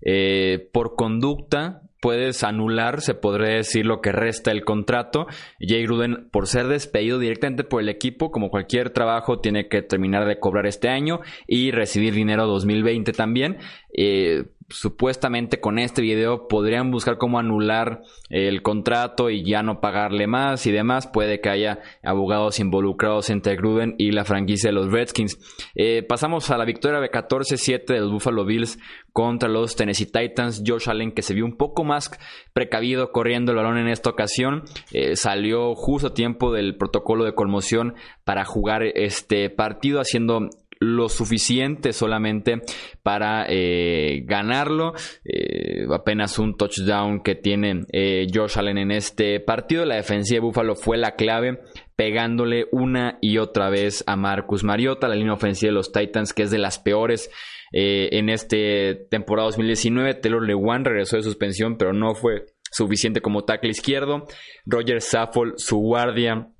[0.00, 5.26] eh, por conducta puedes anular, se podría decir, lo que resta el contrato.
[5.58, 10.24] Jay Gruden, por ser despedido directamente por el equipo, como cualquier trabajo, tiene que terminar
[10.24, 13.56] de cobrar este año y recibir dinero 2020 también.
[13.92, 20.26] Eh, supuestamente con este video podrían buscar cómo anular el contrato y ya no pagarle
[20.26, 21.06] más y demás.
[21.06, 25.38] Puede que haya abogados involucrados entre Gruden y la franquicia de los Redskins.
[25.74, 28.78] Eh, pasamos a la victoria de 14-7 de los Buffalo Bills
[29.12, 30.62] contra los Tennessee Titans.
[30.66, 32.10] Josh Allen, que se vio un poco más
[32.52, 37.34] precavido corriendo el balón en esta ocasión, eh, salió justo a tiempo del protocolo de
[37.34, 42.62] conmoción para jugar este partido, haciendo lo suficiente solamente
[43.02, 44.94] para eh, ganarlo.
[45.24, 49.84] Eh, apenas un touchdown que tiene eh, Josh Allen en este partido.
[49.84, 51.60] La defensiva de Buffalo fue la clave,
[51.96, 56.42] pegándole una y otra vez a Marcus Mariota, la línea ofensiva de los Titans, que
[56.42, 57.30] es de las peores.
[57.72, 63.70] en este temporada 2019, Taylor Lewan regresó de suspensión, pero no fue suficiente como tackle
[63.70, 64.26] izquierdo.
[64.66, 66.50] Roger Saffold, su guardia,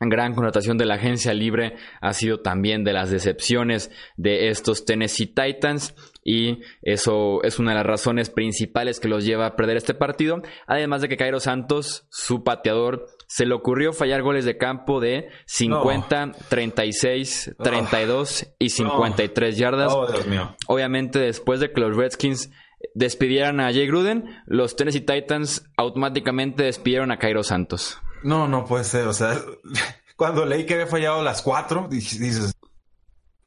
[0.00, 5.26] gran connotación de la agencia libre ha sido también de las decepciones de estos Tennessee
[5.26, 9.94] Titans y eso es una de las razones principales que los lleva a perder este
[9.94, 10.42] partido.
[10.66, 15.28] Además de que Cairo Santos, su pateador, se le ocurrió fallar goles de campo de
[15.46, 19.92] 50, 36, 32 y 53 yardas.
[19.94, 20.54] Oh, Dios mío.
[20.66, 22.50] Obviamente después de que los Redskins
[22.94, 28.00] despidieran a Jay Gruden, los Tennessee Titans automáticamente despidieron a Cairo Santos.
[28.22, 29.06] No, no puede ser.
[29.06, 29.40] O sea,
[30.16, 32.54] cuando leí que había fallado las cuatro, dices.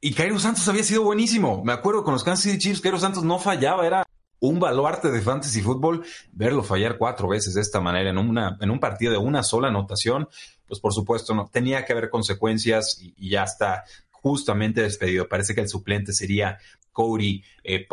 [0.00, 1.62] Y Cairo Santos había sido buenísimo.
[1.64, 4.04] Me acuerdo con los Kansas City Chiefs, Cairo Santos no fallaba, era
[4.40, 6.04] un baluarte de fantasy fútbol.
[6.32, 9.68] Verlo fallar cuatro veces de esta manera en, una, en un partido de una sola
[9.68, 10.28] anotación,
[10.66, 15.28] pues por supuesto no tenía que haber consecuencias y, y ya está justamente despedido.
[15.28, 16.58] Parece que el suplente sería
[16.92, 17.86] Cody eh.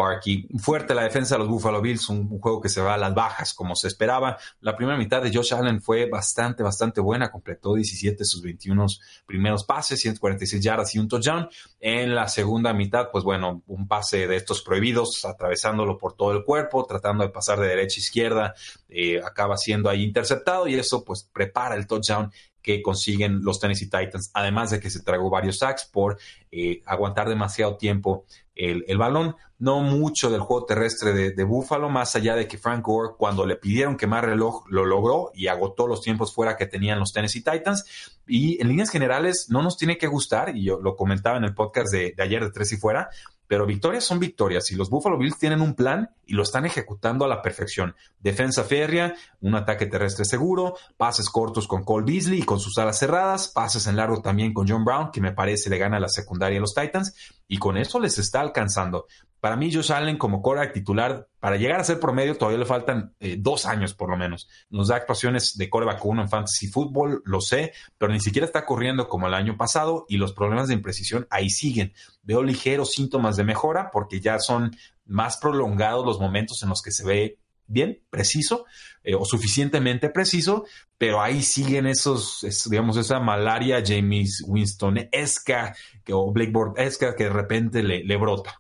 [0.57, 3.53] Fuerte la defensa de los Buffalo Bills, un, juego que se va a las bajas
[3.53, 4.37] como se esperaba.
[4.61, 8.85] La primera mitad de Josh Allen fue bastante, bastante buena, completó 17 de sus 21
[9.25, 11.49] primeros pases, 146 yardas y un touchdown.
[11.79, 16.43] En la segunda mitad, pues bueno, un pase de estos prohibidos, atravesándolo por todo el
[16.43, 18.55] cuerpo, tratando de pasar de derecha a izquierda,
[18.89, 22.31] eh, acaba siendo ahí interceptado y eso pues prepara el touchdown
[22.61, 26.17] que consiguen los Tennessee Titans, además de que se tragó varios sacks por
[26.51, 28.25] eh, aguantar demasiado tiempo
[28.59, 29.35] el, balón.
[29.57, 33.45] No mucho del juego terrestre de, de Buffalo, más allá de que Frank Gore, cuando
[33.45, 37.43] le pidieron quemar reloj, lo logró y agotó los tiempos fuera que tenían los Tennessee
[37.43, 38.19] Titans.
[38.27, 41.53] Y en líneas generales, no nos tiene que gustar, y yo lo comentaba en el
[41.53, 43.09] podcast de, de ayer de Tres y Fuera,
[43.49, 47.25] pero victorias son victorias y los Buffalo Bills tienen un plan y lo están ejecutando
[47.25, 47.95] a la perfección.
[48.19, 52.99] Defensa férrea, un ataque terrestre seguro, pases cortos con Cole Beasley y con sus alas
[52.99, 56.59] cerradas, pases en largo también con John Brown, que me parece le gana la secundaria
[56.59, 57.15] a los Titans,
[57.47, 59.07] y con eso les está alcanzando.
[59.39, 63.15] Para mí, Josh Allen como quarterback titular, para llegar a ser promedio, todavía le faltan
[63.19, 64.49] eh, dos años por lo menos.
[64.69, 68.65] Nos da actuaciones de quarterback uno en fantasy football, lo sé, pero ni siquiera está
[68.65, 71.93] corriendo como el año pasado y los problemas de imprecisión ahí siguen.
[72.23, 74.75] Veo ligeros síntomas de mejora porque ya son
[75.05, 78.65] más prolongados los momentos en los que se ve bien, preciso
[79.03, 80.65] eh, o suficientemente preciso,
[80.97, 85.75] pero ahí siguen esos, digamos, esa malaria James Winston-esca
[86.11, 88.59] o Blackboard-esca que de repente le brota.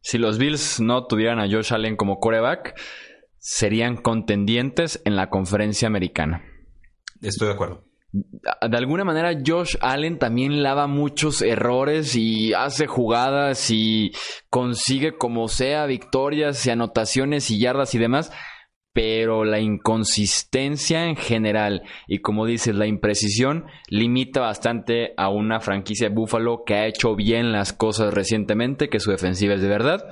[0.00, 2.78] Si los Bills no tuvieran a Josh Allen como coreback,
[3.38, 6.44] serían contendientes en la conferencia americana.
[7.20, 7.84] Estoy de acuerdo.
[8.12, 14.10] De alguna manera Josh Allen también lava muchos errores y hace jugadas y
[14.48, 18.32] consigue como sea victorias y anotaciones y yardas y demás
[18.92, 26.08] pero la inconsistencia en general y como dices, la imprecisión limita bastante a una franquicia
[26.08, 30.04] de Buffalo que ha hecho bien las cosas recientemente, que su defensiva es de verdad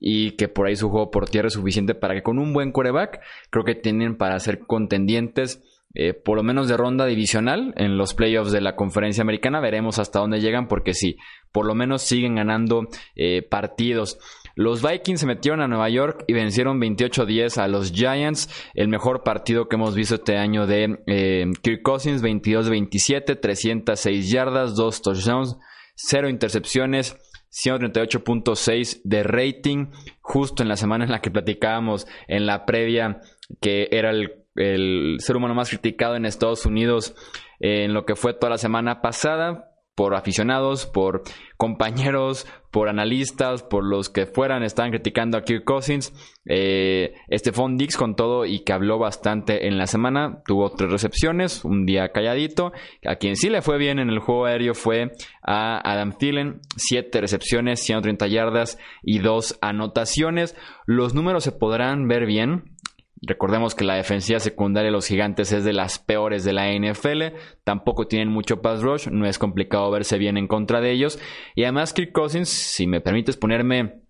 [0.00, 2.72] y que por ahí su juego por tierra es suficiente para que con un buen
[2.72, 5.62] coreback creo que tienen para ser contendientes
[5.94, 9.60] eh, por lo menos de ronda divisional en los playoffs de la conferencia americana.
[9.60, 11.16] Veremos hasta dónde llegan porque sí,
[11.50, 12.86] por lo menos siguen ganando
[13.16, 14.18] eh, partidos.
[14.58, 18.50] Los Vikings se metieron a Nueva York y vencieron 28-10 a los Giants.
[18.74, 24.74] El mejor partido que hemos visto este año de eh, Kirk Cousins, 22-27, 306 yardas,
[24.74, 25.56] 2 touchdowns,
[25.94, 27.16] 0 intercepciones.
[27.50, 29.86] 138.6 de rating,
[30.20, 33.20] justo en la semana en la que platicábamos en la previa,
[33.62, 37.14] que era el, el ser humano más criticado en Estados Unidos
[37.60, 39.68] en lo que fue toda la semana pasada
[39.98, 41.24] por aficionados, por
[41.56, 46.12] compañeros, por analistas, por los que fueran, estaban criticando a Kirk Cousins.
[46.44, 51.64] Eh, Stephon Dix con todo y que habló bastante en la semana, tuvo tres recepciones,
[51.64, 52.70] un día calladito.
[53.04, 55.10] A quien sí le fue bien en el juego aéreo fue
[55.42, 60.54] a Adam Thielen, siete recepciones, 130 yardas y dos anotaciones.
[60.86, 62.76] Los números se podrán ver bien,
[63.20, 67.36] Recordemos que la defensiva secundaria de los gigantes es de las peores de la NFL.
[67.64, 69.08] Tampoco tienen mucho pass rush.
[69.08, 71.18] No es complicado verse bien en contra de ellos.
[71.54, 74.02] Y además, Kirk Cousins, si me permites ponerme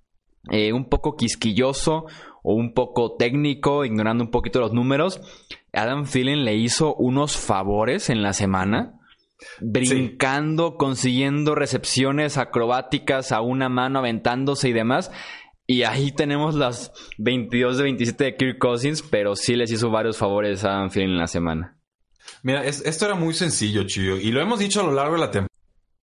[0.50, 2.06] eh, un poco quisquilloso
[2.42, 5.20] o un poco técnico, ignorando un poquito los números,
[5.72, 8.94] Adam Thielen le hizo unos favores en la semana.
[9.60, 15.12] Brincando, consiguiendo recepciones acrobáticas a una mano, aventándose y demás.
[15.70, 20.16] Y ahí tenemos las 22 de 27 de Kirk Cousins, pero sí les hizo varios
[20.16, 21.76] favores a Anfield en la semana.
[22.42, 25.30] Mira, esto era muy sencillo, Chiyo, y lo hemos dicho a lo largo de la
[25.30, 25.48] temporada.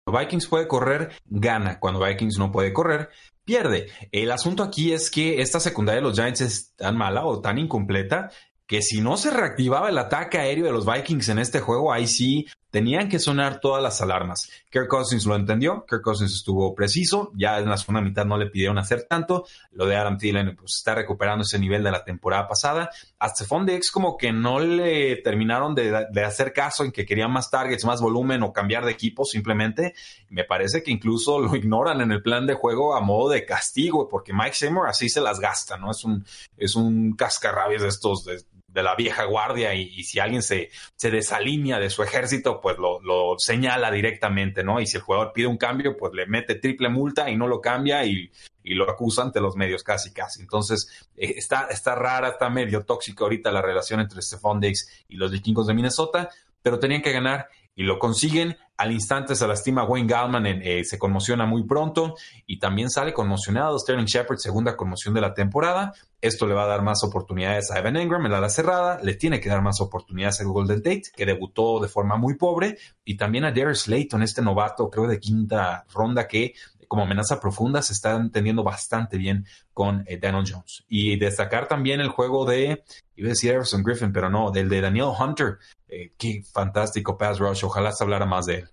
[0.04, 1.78] Vikings puede correr, gana.
[1.78, 3.10] Cuando Vikings no puede correr,
[3.44, 3.86] pierde.
[4.10, 7.58] El asunto aquí es que esta secundaria de los Giants es tan mala o tan
[7.58, 8.32] incompleta
[8.66, 12.08] que si no se reactivaba el ataque aéreo de los Vikings en este juego, ahí
[12.08, 14.50] sí tenían que sonar todas las alarmas.
[14.70, 18.46] Kirk Cousins lo entendió, Kirk Cousins estuvo preciso, ya en la segunda mitad no le
[18.46, 22.48] pidieron hacer tanto, lo de Adam Thielen pues está recuperando ese nivel de la temporada
[22.48, 22.88] pasada.
[23.18, 27.30] A Stephon Diggs como que no le terminaron de, de, hacer caso en que querían
[27.30, 29.94] más targets, más volumen o cambiar de equipo simplemente.
[30.30, 34.08] Me parece que incluso lo ignoran en el plan de juego a modo de castigo,
[34.08, 35.90] porque Mike Seymour así se las gasta, ¿no?
[35.90, 36.24] Es un,
[36.56, 38.40] es un cascarrabias de estos, de,
[38.72, 43.34] de la vieja guardia y, si alguien se, se, desalinea de su ejército, pues lo,
[43.38, 44.80] señala directamente, ¿no?
[44.80, 47.60] Y si el jugador pide un cambio, pues le mete triple multa y no lo
[47.60, 48.30] cambia y,
[48.62, 50.40] y lo acusa ante los medios casi casi.
[50.40, 55.16] Entonces, eh, está, está rara, está medio tóxica ahorita la relación entre Stephon Diggs y
[55.16, 56.30] los vikingos de Minnesota,
[56.62, 58.56] pero tenían que ganar y lo consiguen.
[58.82, 62.16] Al instante se lastima Wayne Gallman, eh, se conmociona muy pronto
[62.48, 65.94] y también sale conmocionado Sterling Shepard, segunda conmoción de la temporada.
[66.20, 69.14] Esto le va a dar más oportunidades a Evan Engram en la ala cerrada, le
[69.14, 73.16] tiene que dar más oportunidades a Golden Tate, que debutó de forma muy pobre, y
[73.16, 76.54] también a Darius Slayton, este novato, creo de quinta ronda, que
[76.92, 80.84] como amenaza profunda se está entendiendo bastante bien con eh, Daniel Jones.
[80.90, 82.84] Y destacar también el juego de,
[83.16, 85.56] iba a decir Everson Griffin, pero no, del de Daniel Hunter,
[85.88, 87.64] eh, qué fantástico pass rush.
[87.64, 88.68] Ojalá se hablara más de él.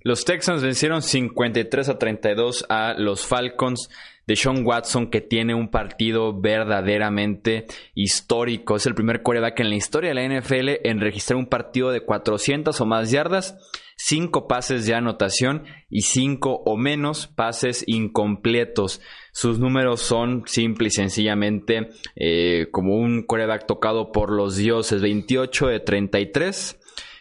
[0.00, 3.90] Los Texans vencieron 53 a 32 a los Falcons
[4.28, 7.64] de Sean Watson, que tiene un partido verdaderamente
[7.94, 8.76] histórico.
[8.76, 12.02] Es el primer coreback en la historia de la NFL en registrar un partido de
[12.02, 13.56] 400 o más yardas,
[13.96, 19.00] 5 pases de anotación y 5 o menos pases incompletos.
[19.32, 25.00] Sus números son simple y sencillamente eh, como un coreback tocado por los dioses.
[25.00, 26.77] 28 de 33.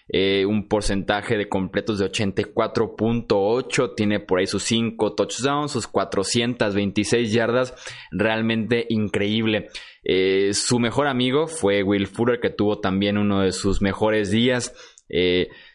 [0.10, 7.32] Eh, un porcentaje de completos de 84.8, tiene por ahí sus 5 touchdowns, sus 426
[7.34, 7.74] yardas,
[8.12, 9.70] realmente increíble.
[10.04, 14.74] Eh, su mejor amigo fue Will Fuller, que tuvo también uno de sus mejores días.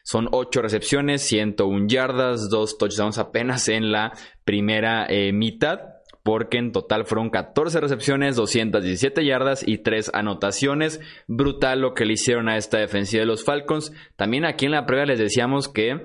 [0.03, 4.13] son 8 recepciones, 101 yardas, 2 touchdowns apenas en la
[4.45, 11.01] primera mitad porque en total fueron 14 recepciones, 217 yardas y 3 anotaciones.
[11.27, 13.93] Brutal lo que le hicieron a esta defensiva de los Falcons.
[14.17, 16.05] También aquí en la prueba les decíamos que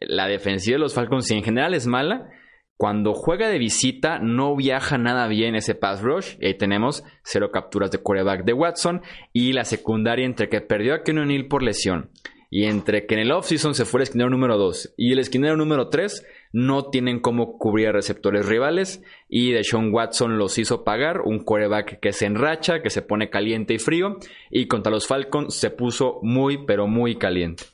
[0.00, 2.30] la defensiva de los Falcons, si en general es mala,
[2.76, 6.36] cuando juega de visita no viaja nada bien ese pass rush.
[6.40, 9.02] Y ahí tenemos cero capturas de quarterback de Watson
[9.32, 12.10] y la secundaria entre que perdió a Ken O'Neill por lesión
[12.50, 15.56] y entre que en el offseason se fue el esquinero número 2 y el esquinero
[15.56, 21.20] número 3 no tienen cómo cubrir a receptores rivales y Deshaun Watson los hizo pagar,
[21.24, 24.18] un quarterback que se enracha, que se pone caliente y frío
[24.50, 27.64] y contra los Falcons se puso muy pero muy caliente.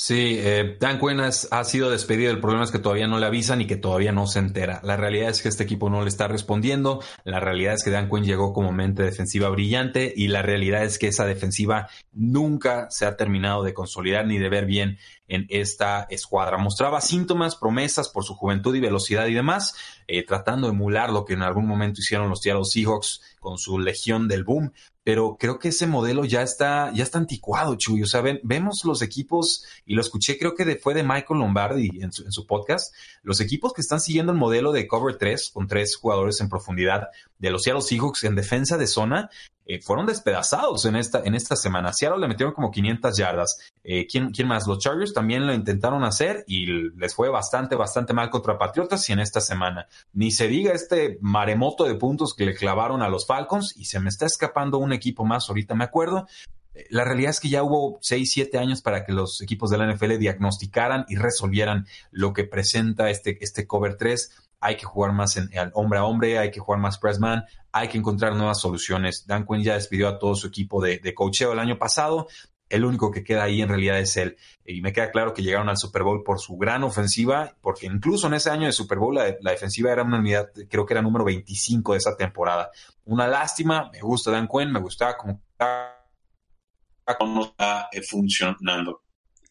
[0.00, 2.30] Sí, eh, Dan Quinn ha sido despedido.
[2.30, 4.80] El problema es que todavía no le avisan y que todavía no se entera.
[4.84, 7.02] La realidad es que este equipo no le está respondiendo.
[7.24, 11.00] La realidad es que Dan Quinn llegó como mente defensiva brillante y la realidad es
[11.00, 16.06] que esa defensiva nunca se ha terminado de consolidar ni de ver bien en esta
[16.10, 16.58] escuadra.
[16.58, 19.74] Mostraba síntomas, promesas por su juventud y velocidad y demás,
[20.06, 23.78] eh, tratando de emular lo que en algún momento hicieron los Seattle Seahawks con su
[23.78, 24.72] legión del boom,
[25.04, 28.02] pero creo que ese modelo ya está, ya está anticuado, Chuy.
[28.02, 32.12] O sea, vemos los equipos, y lo escuché, creo que fue de Michael Lombardi en
[32.12, 35.66] su, en su, podcast, los equipos que están siguiendo el modelo de cover 3, con
[35.66, 39.30] tres jugadores en profundidad, de los Seattle Seahawks en defensa de zona,
[39.70, 41.92] eh, fueron despedazados en esta, en esta semana.
[41.92, 43.58] Seattle le metieron como 500 yardas.
[43.84, 44.66] Eh, ¿quién, ¿Quién más?
[44.66, 46.64] Los Chargers también lo intentaron hacer y
[46.96, 49.86] les fue bastante, bastante mal contra Patriotas y en esta semana.
[50.14, 54.00] Ni se diga este maremoto de puntos que le clavaron a los Falcons y se
[54.00, 56.26] me está escapando un equipo más, ahorita me acuerdo.
[56.72, 59.76] Eh, la realidad es que ya hubo 6, 7 años para que los equipos de
[59.76, 65.12] la NFL diagnosticaran y resolvieran lo que presenta este, este cover 3 hay que jugar
[65.12, 69.26] más en, hombre a hombre, hay que jugar más pressman, hay que encontrar nuevas soluciones.
[69.26, 72.28] Dan Quinn ya despidió a todo su equipo de, de coacheo el año pasado.
[72.68, 74.36] El único que queda ahí en realidad es él.
[74.64, 78.26] Y me queda claro que llegaron al Super Bowl por su gran ofensiva, porque incluso
[78.26, 81.24] en ese año de Super Bowl la, defensiva era una unidad, creo que era número
[81.24, 82.70] 25 de esa temporada.
[83.04, 85.94] Una lástima, me gusta Dan Quinn, me gustaba como está
[88.06, 89.02] funcionando.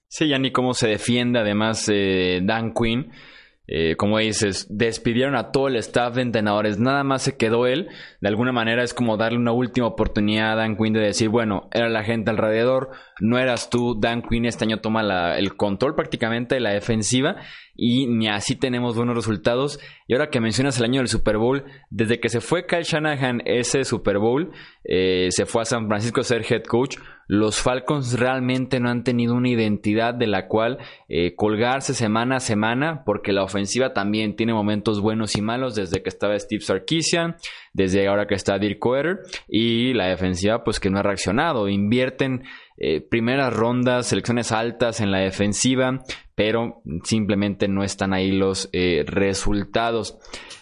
[0.07, 3.11] Sí, ya ni cómo se defiende además eh, Dan Quinn.
[3.67, 7.89] Eh, como dices, despidieron a todo el staff de entrenadores, nada más se quedó él.
[8.21, 11.67] De alguna manera es como darle una última oportunidad a Dan Quinn de decir, bueno,
[11.73, 16.55] era la gente alrededor, no eras tú, Dan Quinn este año toma el control prácticamente
[16.55, 17.37] de la defensiva
[17.77, 19.79] y ni así tenemos buenos resultados.
[20.07, 23.43] Y ahora que mencionas el año del Super Bowl, desde que se fue Kyle Shanahan
[23.45, 24.51] ese Super Bowl,
[24.83, 26.97] eh, se fue a San Francisco a ser head coach,
[27.27, 30.77] los Falcons realmente no han tenido una identidad de la cual
[31.09, 36.01] eh, colgarse semana a semana, porque la ofensiva también tiene momentos buenos y malos, desde
[36.01, 37.35] que estaba Steve Sarkisian,
[37.73, 42.43] desde ahora que está Dirk Coeter, y la defensiva pues que no ha reaccionado, invierten
[42.77, 45.99] eh, primeras rondas, selecciones altas en la defensiva,
[46.37, 50.19] pero simplemente no están ahí los eh, resultados.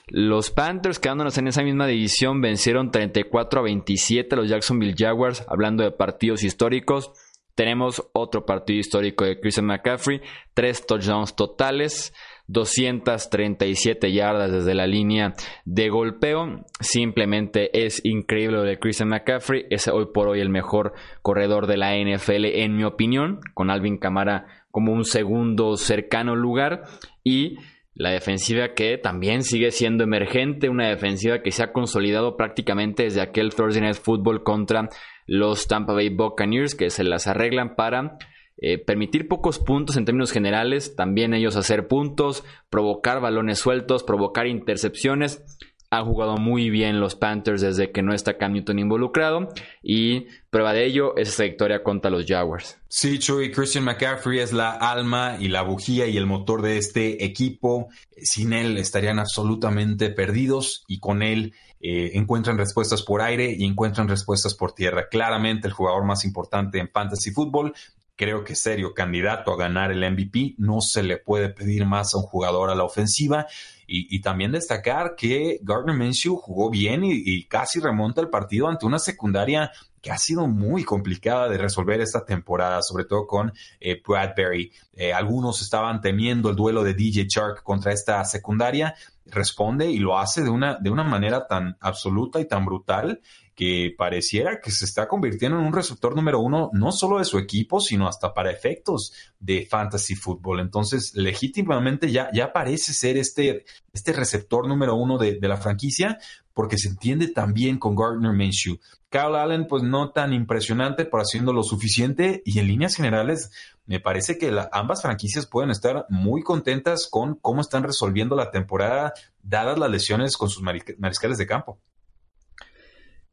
[0.07, 5.43] Los Panthers, quedándonos en esa misma división, vencieron 34 a 27 a los Jacksonville Jaguars,
[5.49, 7.11] hablando de partidos históricos.
[7.55, 10.21] Tenemos otro partido histórico de Christian McCaffrey,
[10.53, 12.13] tres touchdowns totales.
[12.47, 15.33] 237 yardas desde la línea
[15.65, 16.63] de golpeo.
[16.79, 19.65] Simplemente es increíble lo de Christian McCaffrey.
[19.69, 23.97] Es hoy por hoy el mejor corredor de la NFL, en mi opinión, con Alvin
[23.97, 26.83] Camara como un segundo cercano lugar.
[27.23, 27.55] Y
[27.93, 33.21] la defensiva que también sigue siendo emergente, una defensiva que se ha consolidado prácticamente desde
[33.21, 34.89] aquel Thursday Night Football contra
[35.27, 38.17] los Tampa Bay Buccaneers, que se las arreglan para
[38.57, 44.45] eh, permitir pocos puntos en términos generales, también ellos hacer puntos, provocar balones sueltos, provocar
[44.45, 45.41] intercepciones.
[45.89, 49.49] Han jugado muy bien los Panthers desde que no está Cam Newton involucrado
[49.81, 52.77] y prueba de ello es esta victoria contra los Jaguars.
[52.87, 57.23] Sí, Chuy, Christian McCaffrey es la alma y la bujía y el motor de este
[57.23, 57.89] equipo.
[58.17, 64.07] Sin él estarían absolutamente perdidos y con él eh, encuentran respuestas por aire y encuentran
[64.07, 65.07] respuestas por tierra.
[65.07, 67.73] Claramente el jugador más importante en fantasy fútbol,
[68.15, 70.55] creo que serio candidato a ganar el MVP.
[70.57, 73.47] No se le puede pedir más a un jugador a la ofensiva.
[73.87, 78.97] Y, también destacar que Gardner Minshew jugó bien y, casi remonta el partido ante una
[78.97, 84.71] secundaria que ha sido muy complicada de resolver esta temporada, sobre todo con eh, Bradbury.
[84.93, 88.95] Eh, algunos estaban temiendo el duelo de DJ Shark contra esta secundaria.
[89.27, 93.21] Responde y lo hace de una, de una manera tan absoluta y tan brutal
[93.55, 97.39] que pareciera que se está convirtiendo en un receptor número uno, no solo de su
[97.39, 100.59] equipo, sino hasta para efectos de fantasy fútbol.
[100.59, 106.19] Entonces, legítimamente ya, ya parece ser este, este receptor número uno de, la franquicia,
[106.53, 108.77] porque se entiende también con Gardner Minshew.
[109.09, 113.51] Kyle Allen, pues no tan impresionante, por haciendo lo suficiente, y en líneas generales,
[113.85, 119.13] me parece que ambas franquicias pueden estar muy contentas con cómo están resolviendo la temporada,
[119.41, 121.79] dadas las lesiones con sus mariscales de campo.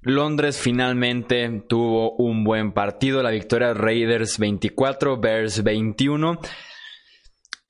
[0.02, 3.22] Londres finalmente tuvo un buen partido.
[3.22, 6.40] La victoria Raiders 24, Bears 21.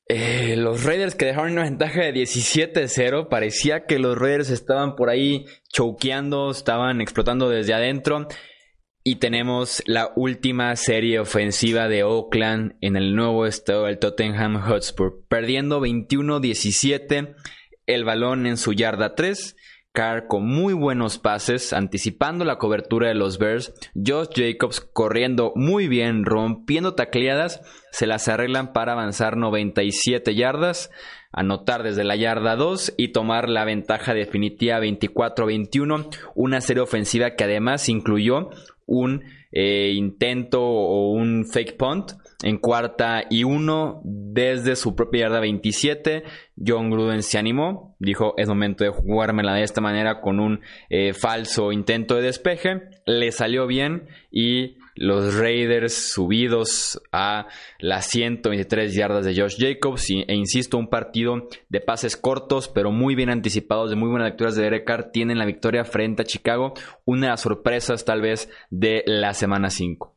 [0.09, 3.28] Eh, los Raiders que dejaron una ventaja de 17-0.
[3.28, 8.28] Parecía que los Raiders estaban por ahí choqueando, estaban explotando desde adentro.
[9.05, 15.24] Y tenemos la última serie ofensiva de Oakland en el nuevo estado del Tottenham Hotspur.
[15.28, 17.35] Perdiendo 21-17
[17.87, 19.57] el balón en su yarda 3
[19.93, 23.74] Carr con muy buenos pases, anticipando la cobertura de los Bears.
[23.95, 30.90] Josh Jacobs corriendo muy bien, rompiendo tacleadas, se las arreglan para avanzar 97 yardas,
[31.30, 36.09] anotar desde la yarda 2 y tomar la ventaja definitiva 24-21.
[36.34, 38.49] Una serie ofensiva que además incluyó
[38.86, 42.12] un eh, intento o un fake punt
[42.43, 46.24] en cuarta y uno desde su propia yarda 27.
[46.64, 51.12] John Gruden se animó, dijo es momento de jugármela de esta manera con un eh,
[51.12, 52.82] falso intento de despeje.
[53.07, 60.34] Le salió bien y los Raiders subidos a las 123 yardas de Josh Jacobs e
[60.34, 64.62] insisto, un partido de pases cortos pero muy bien anticipados, de muy buenas lecturas de
[64.62, 66.74] Derek Carr, tienen la victoria frente a Chicago,
[67.05, 70.14] una de las sorpresas tal vez de la semana 5.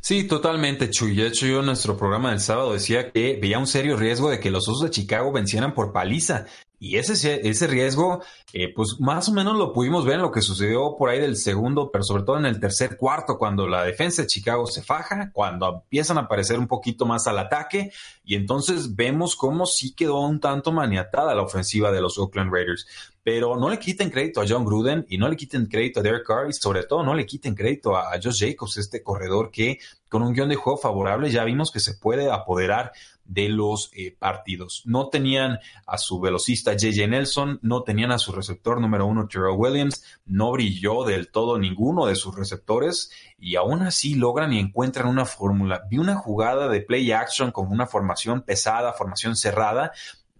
[0.00, 1.16] Sí, totalmente, Chuy.
[1.16, 4.40] De hecho, yo en nuestro programa del sábado decía que veía un serio riesgo de
[4.40, 6.46] que los Osos de Chicago vencieran por paliza.
[6.78, 8.22] Y ese, ese riesgo,
[8.52, 11.36] eh, pues más o menos lo pudimos ver en lo que sucedió por ahí del
[11.36, 15.30] segundo, pero sobre todo en el tercer cuarto, cuando la defensa de Chicago se faja,
[15.32, 17.92] cuando empiezan a aparecer un poquito más al ataque,
[18.24, 22.86] y entonces vemos cómo sí quedó un tanto maniatada la ofensiva de los Oakland Raiders.
[23.26, 26.24] Pero no le quiten crédito a John Gruden y no le quiten crédito a Derek
[26.24, 30.22] Carr y sobre todo no le quiten crédito a, Josh Jacobs, este corredor que con
[30.22, 32.92] un guion de juego favorable ya vimos que se puede apoderar
[33.24, 34.84] de los eh, partidos.
[34.84, 35.58] No tenían
[35.88, 40.52] a su velocista JJ Nelson, no tenían a su receptor número uno Terrell Williams, no
[40.52, 43.10] brilló del todo ninguno de sus receptores
[43.40, 45.82] y aún así logran y encuentran una fórmula.
[45.90, 49.90] Vi una jugada de play action con una formación pesada, formación cerrada,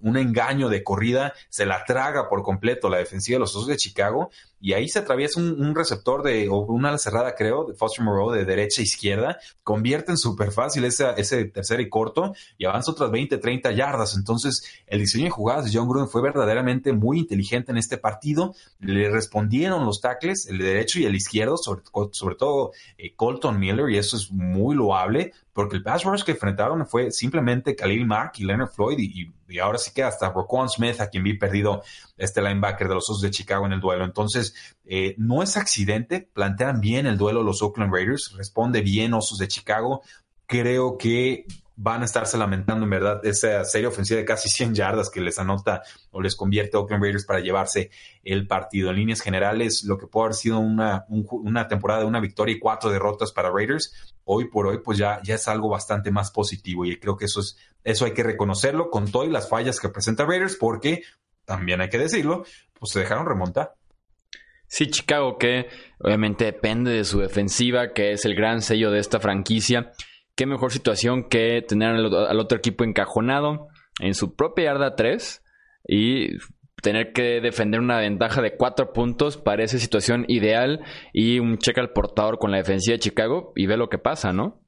[0.01, 3.76] un engaño de corrida, se la traga por completo la defensiva de los Osos de
[3.76, 4.30] Chicago
[4.66, 8.44] y ahí se atraviesa un, receptor de, o una cerrada creo, de Foster Moreau de
[8.44, 13.12] derecha a izquierda, convierte en súper fácil ese, ese tercer y corto y avanza otras
[13.12, 14.16] 20, 30 yardas.
[14.16, 18.56] Entonces, el diseño de jugadas de John Gruden fue verdaderamente muy inteligente en este partido.
[18.80, 23.88] Le respondieron los tackles, el derecho y el izquierdo, sobre, sobre todo eh, Colton Miller,
[23.88, 28.40] y eso es muy loable, porque el pass rush que enfrentaron fue simplemente Khalil Mack
[28.40, 31.84] y Leonard Floyd, y, y ahora sí que hasta Roquan Smith, a quien vi perdido
[32.18, 34.04] este linebacker de los Osos de Chicago en el duelo.
[34.04, 39.38] Entonces, eh, no es accidente, plantean bien el duelo los Oakland Raiders, responde bien Osos
[39.38, 40.02] de Chicago.
[40.46, 41.46] Creo que
[41.78, 45.38] van a estarse lamentando en verdad esa serie ofensiva de casi 100 yardas que les
[45.38, 47.90] anota o les convierte a Oakland Raiders para llevarse
[48.24, 48.90] el partido.
[48.90, 52.59] En líneas generales, lo que puede haber sido una, una temporada de una victoria y
[52.59, 56.86] cuatro derrotas para Raiders, hoy por hoy pues ya, ya es algo bastante más positivo
[56.86, 60.24] y creo que eso es eso hay que reconocerlo con todas las fallas que presenta
[60.24, 61.04] Raiders porque
[61.44, 62.44] también hay que decirlo,
[62.76, 63.76] pues se dejaron remontar.
[64.68, 65.66] Sí, Chicago, que
[65.98, 69.92] obviamente depende de su defensiva, que es el gran sello de esta franquicia.
[70.34, 73.68] Qué mejor situación que tener al, otro equipo encajonado
[74.00, 75.42] en su propia yarda 3
[75.88, 76.36] y
[76.82, 81.92] tener que defender una ventaja de 4 puntos parece situación ideal y un cheque al
[81.92, 84.60] portador con la defensiva de Chicago y ve lo que pasa, ¿no?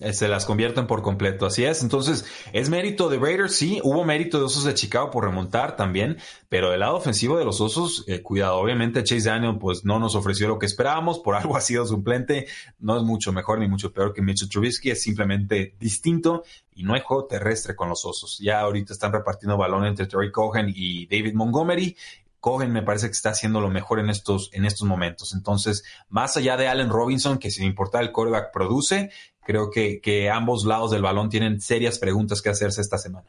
[0.00, 1.82] Eh, se las convierten por completo, así es.
[1.82, 2.24] Entonces,
[2.54, 3.54] ¿es mérito de Raiders?
[3.54, 6.16] Sí, hubo mérito de Osos de Chicago por remontar también,
[6.48, 10.14] pero del lado ofensivo de los Osos, eh, cuidado, obviamente Chase Daniel pues no nos
[10.14, 12.46] ofreció lo que esperábamos, por algo ha sido suplente,
[12.78, 16.42] no es mucho mejor ni mucho peor que Mitchell Trubisky, es simplemente distinto
[16.74, 18.38] y no hay juego terrestre con los Osos.
[18.38, 21.96] Ya ahorita están repartiendo balón entre Terry Cohen y David Montgomery
[22.42, 25.32] Cohen me parece que está haciendo lo mejor en estos, en estos momentos.
[25.32, 29.12] Entonces, más allá de Allen Robinson, que sin importar el quarterback produce,
[29.44, 33.26] creo que, que ambos lados del balón tienen serias preguntas que hacerse esta semana.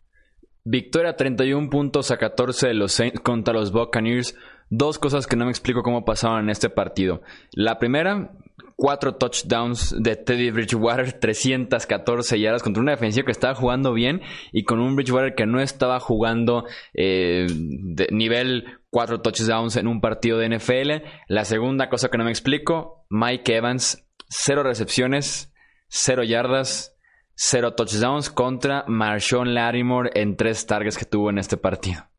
[0.65, 4.35] Victoria 31 puntos a 14 de los Saints contra los Buccaneers.
[4.69, 7.21] Dos cosas que no me explico cómo pasaron en este partido.
[7.51, 8.31] La primera,
[8.77, 14.63] cuatro touchdowns de Teddy Bridgewater, 314 yardas contra una defensiva que estaba jugando bien y
[14.63, 20.37] con un Bridgewater que no estaba jugando eh, de nivel cuatro touchdowns en un partido
[20.37, 21.05] de NFL.
[21.27, 25.52] La segunda cosa que no me explico, Mike Evans, cero recepciones,
[25.95, 26.95] cero yardas,
[27.35, 32.09] cero touchdowns contra Marshawn Lattimore en tres targets que tuvo en este partido.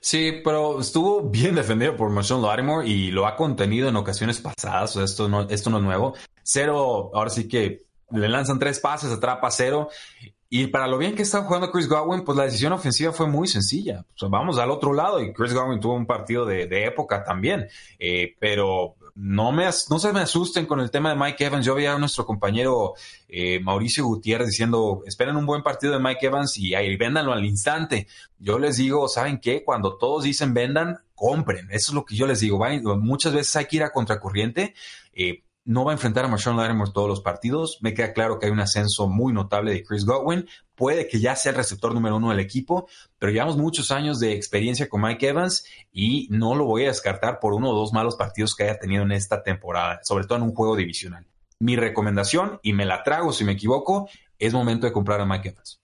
[0.00, 4.96] Sí, pero estuvo bien defendido por Marshawn Lattimore y lo ha contenido en ocasiones pasadas.
[4.96, 6.14] esto, no, esto no es nuevo.
[6.42, 9.90] Cero, ahora sí que le lanzan tres pases, atrapa cero.
[10.48, 13.48] Y para lo bien que está jugando Chris Godwin, pues la decisión ofensiva fue muy
[13.48, 14.06] sencilla.
[14.30, 17.68] vamos al otro lado y Chris Godwin tuvo un partido de, época también.
[17.98, 21.66] Eh, pero no, me, no se me asusten con el tema de Mike Evans.
[21.66, 22.94] Yo veía a nuestro compañero
[23.26, 27.44] eh, Mauricio Gutiérrez diciendo, esperen un buen partido de Mike Evans y ahí véndanlo al
[27.44, 28.06] instante.
[28.38, 29.64] Yo les digo, ¿saben qué?
[29.64, 31.66] Cuando todos dicen vendan, compren.
[31.72, 32.60] Eso es lo que yo les digo.
[32.96, 34.74] muchas veces hay que ir a contracorriente.
[35.12, 37.78] Eh, no va a enfrentar a Marshawn Lattimore todos los partidos.
[37.80, 40.46] Me queda claro que hay un ascenso muy notable de Chris Godwin.
[40.78, 44.34] Puede que ya sea el receptor número uno del equipo, pero llevamos muchos años de
[44.34, 48.14] experiencia con Mike Evans y no lo voy a descartar por uno o dos malos
[48.14, 51.26] partidos que haya tenido en esta temporada, sobre todo en un juego divisional.
[51.58, 54.08] Mi recomendación, y me la trago si me equivoco,
[54.38, 55.80] es momento de comprar a Mike Evans.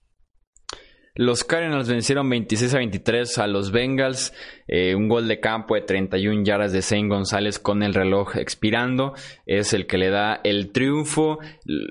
[1.17, 4.33] Los Cardinals vencieron 26 a 23 a los Bengals.
[4.67, 9.13] Eh, un gol de campo de 31 yardas de Zane González con el reloj expirando.
[9.45, 11.39] Es el que le da el triunfo.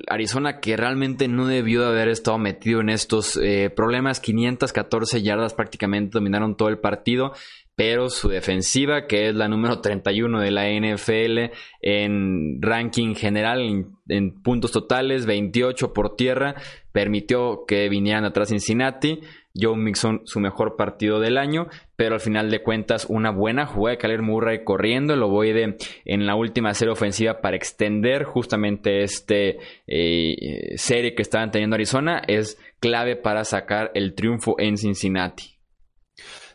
[0.09, 4.20] Arizona que realmente no debió de haber estado metido en estos eh, problemas.
[4.20, 7.33] 514 yardas prácticamente dominaron todo el partido
[7.77, 14.43] pero su defensiva, que es la número 31 de la NFL en ranking general, en,
[14.43, 16.55] puntos totales, 28 por tierra,
[16.95, 19.21] permitió que vinieran atrás Cincinnati.
[19.57, 23.97] Joe Mixon su mejor partido del año, pero al final de cuentas una buena jugada
[23.97, 29.59] de Kyler Murray corriendo el ovoide en la última serie ofensiva para extender justamente este
[29.87, 35.54] eh, serie que estaban teniendo Arizona es clave para sacar el triunfo en Cincinnati.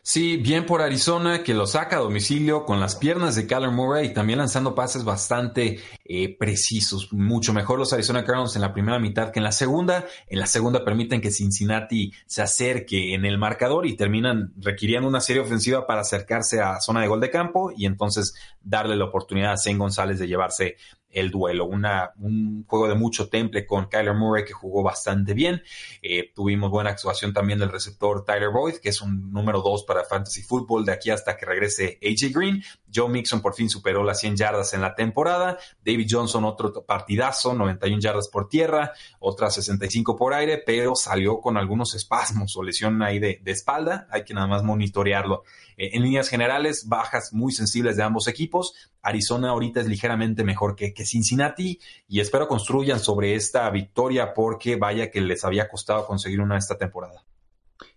[0.02, 4.08] Sí, bien por Arizona, que lo saca a domicilio con las piernas de Kyler Murray
[4.08, 7.12] y también lanzando pases bastante eh, precisos.
[7.12, 10.06] Mucho mejor los Arizona Cardinals en la primera mitad que en la segunda.
[10.28, 15.22] En la segunda permiten que Cincinnati se acerque en el marcador y terminan requiriendo una
[15.22, 19.54] serie ofensiva para acercarse a zona de gol de campo y entonces darle la oportunidad
[19.54, 20.78] a Zane González de llevarse
[21.12, 21.66] el duelo.
[21.66, 25.62] Un juego de mucho temple con Kyler Murray que jugó bastante bien.
[26.02, 30.04] Eh, tuvimos buena actuación también del receptor Tyler Boyd, que es un número dos para
[30.04, 32.64] Fantasy Football de aquí hasta que regrese AJ Green.
[32.94, 35.58] Joe Mixon por fin superó las 100 yardas en la temporada.
[35.84, 41.58] David Johnson otro partidazo, 91 yardas por tierra, otras 65 por aire, pero salió con
[41.58, 44.08] algunos espasmos o lesión ahí de, de espalda.
[44.12, 45.44] Hay que nada más monitorearlo.
[45.80, 48.74] Eh, en líneas generales, bajas muy sensibles de ambos equipos.
[49.02, 54.76] Arizona ahorita es ligeramente mejor que, que Cincinnati y espero construyan sobre esta victoria porque
[54.76, 57.24] vaya que les había costado conseguir una esta temporada.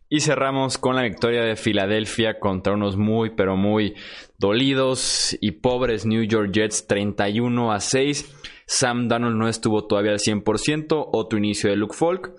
[0.08, 3.94] Y cerramos con la victoria de Filadelfia contra unos muy, pero muy
[4.36, 8.30] dolidos y pobres New York Jets 31 a 6.
[8.66, 12.34] Sam Donald no estuvo todavía al 100%, otro inicio de Luke Falk.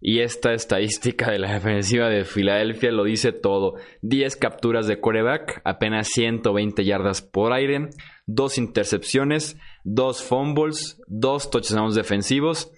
[0.00, 3.74] Y esta estadística de la defensiva de Filadelfia lo dice todo.
[4.02, 7.90] 10 capturas de quarterback, apenas 120 yardas por aire,
[8.26, 12.70] 2 intercepciones, 2 fumbles, 2 touchdowns defensivos.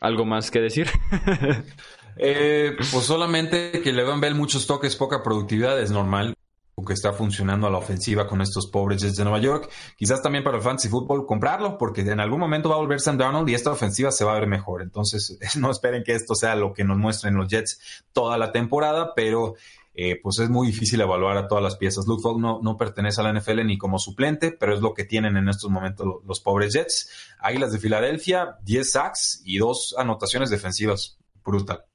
[0.00, 0.88] ¿Algo más que decir?
[2.16, 6.35] eh, pues solamente que le van ver muchos toques, poca productividad, es normal
[6.84, 9.70] que está funcionando a la ofensiva con estos pobres Jets de Nueva York.
[9.96, 13.16] Quizás también para el fantasy football comprarlo, porque en algún momento va a volver Sam
[13.16, 14.82] Darnold y esta ofensiva se va a ver mejor.
[14.82, 19.14] Entonces, no esperen que esto sea lo que nos muestren los Jets toda la temporada,
[19.14, 19.54] pero
[19.94, 22.06] eh, pues es muy difícil evaluar a todas las piezas.
[22.06, 25.04] Luke Falk no, no, pertenece a la NFL ni como suplente, pero es lo que
[25.04, 27.10] tienen en estos momentos los, los pobres Jets.
[27.40, 31.16] Águilas de Filadelfia, 10 sacks y dos anotaciones defensivas.
[31.42, 31.86] Brutal.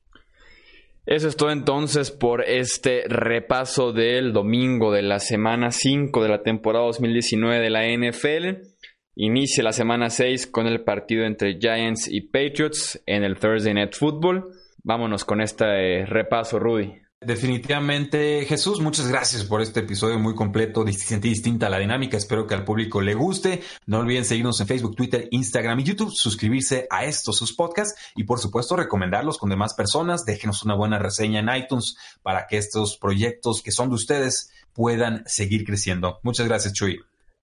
[1.05, 6.43] Eso es todo entonces por este repaso del domingo de la semana 5 de la
[6.43, 8.67] temporada 2019 de la NFL.
[9.15, 13.95] Inicia la semana 6 con el partido entre Giants y Patriots en el Thursday Night
[13.95, 14.49] Football.
[14.83, 17.01] Vámonos con este repaso, Rudy.
[17.23, 22.17] Definitivamente, Jesús, muchas gracias por este episodio muy completo, distinta, distinta a la dinámica.
[22.17, 23.61] Espero que al público le guste.
[23.85, 28.23] No olviden seguirnos en Facebook, Twitter, Instagram y YouTube, suscribirse a estos sus podcasts y
[28.23, 30.25] por supuesto recomendarlos con demás personas.
[30.25, 35.21] Déjenos una buena reseña en iTunes para que estos proyectos que son de ustedes puedan
[35.27, 36.19] seguir creciendo.
[36.23, 37.01] Muchas gracias, Chuy.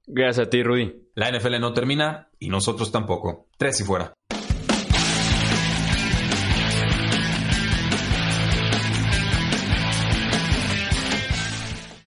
[0.08, 0.92] Gracias a ti, Rudy.
[1.14, 3.46] La NFL no termina y nosotros tampoco.
[3.56, 4.17] Tres y fuera.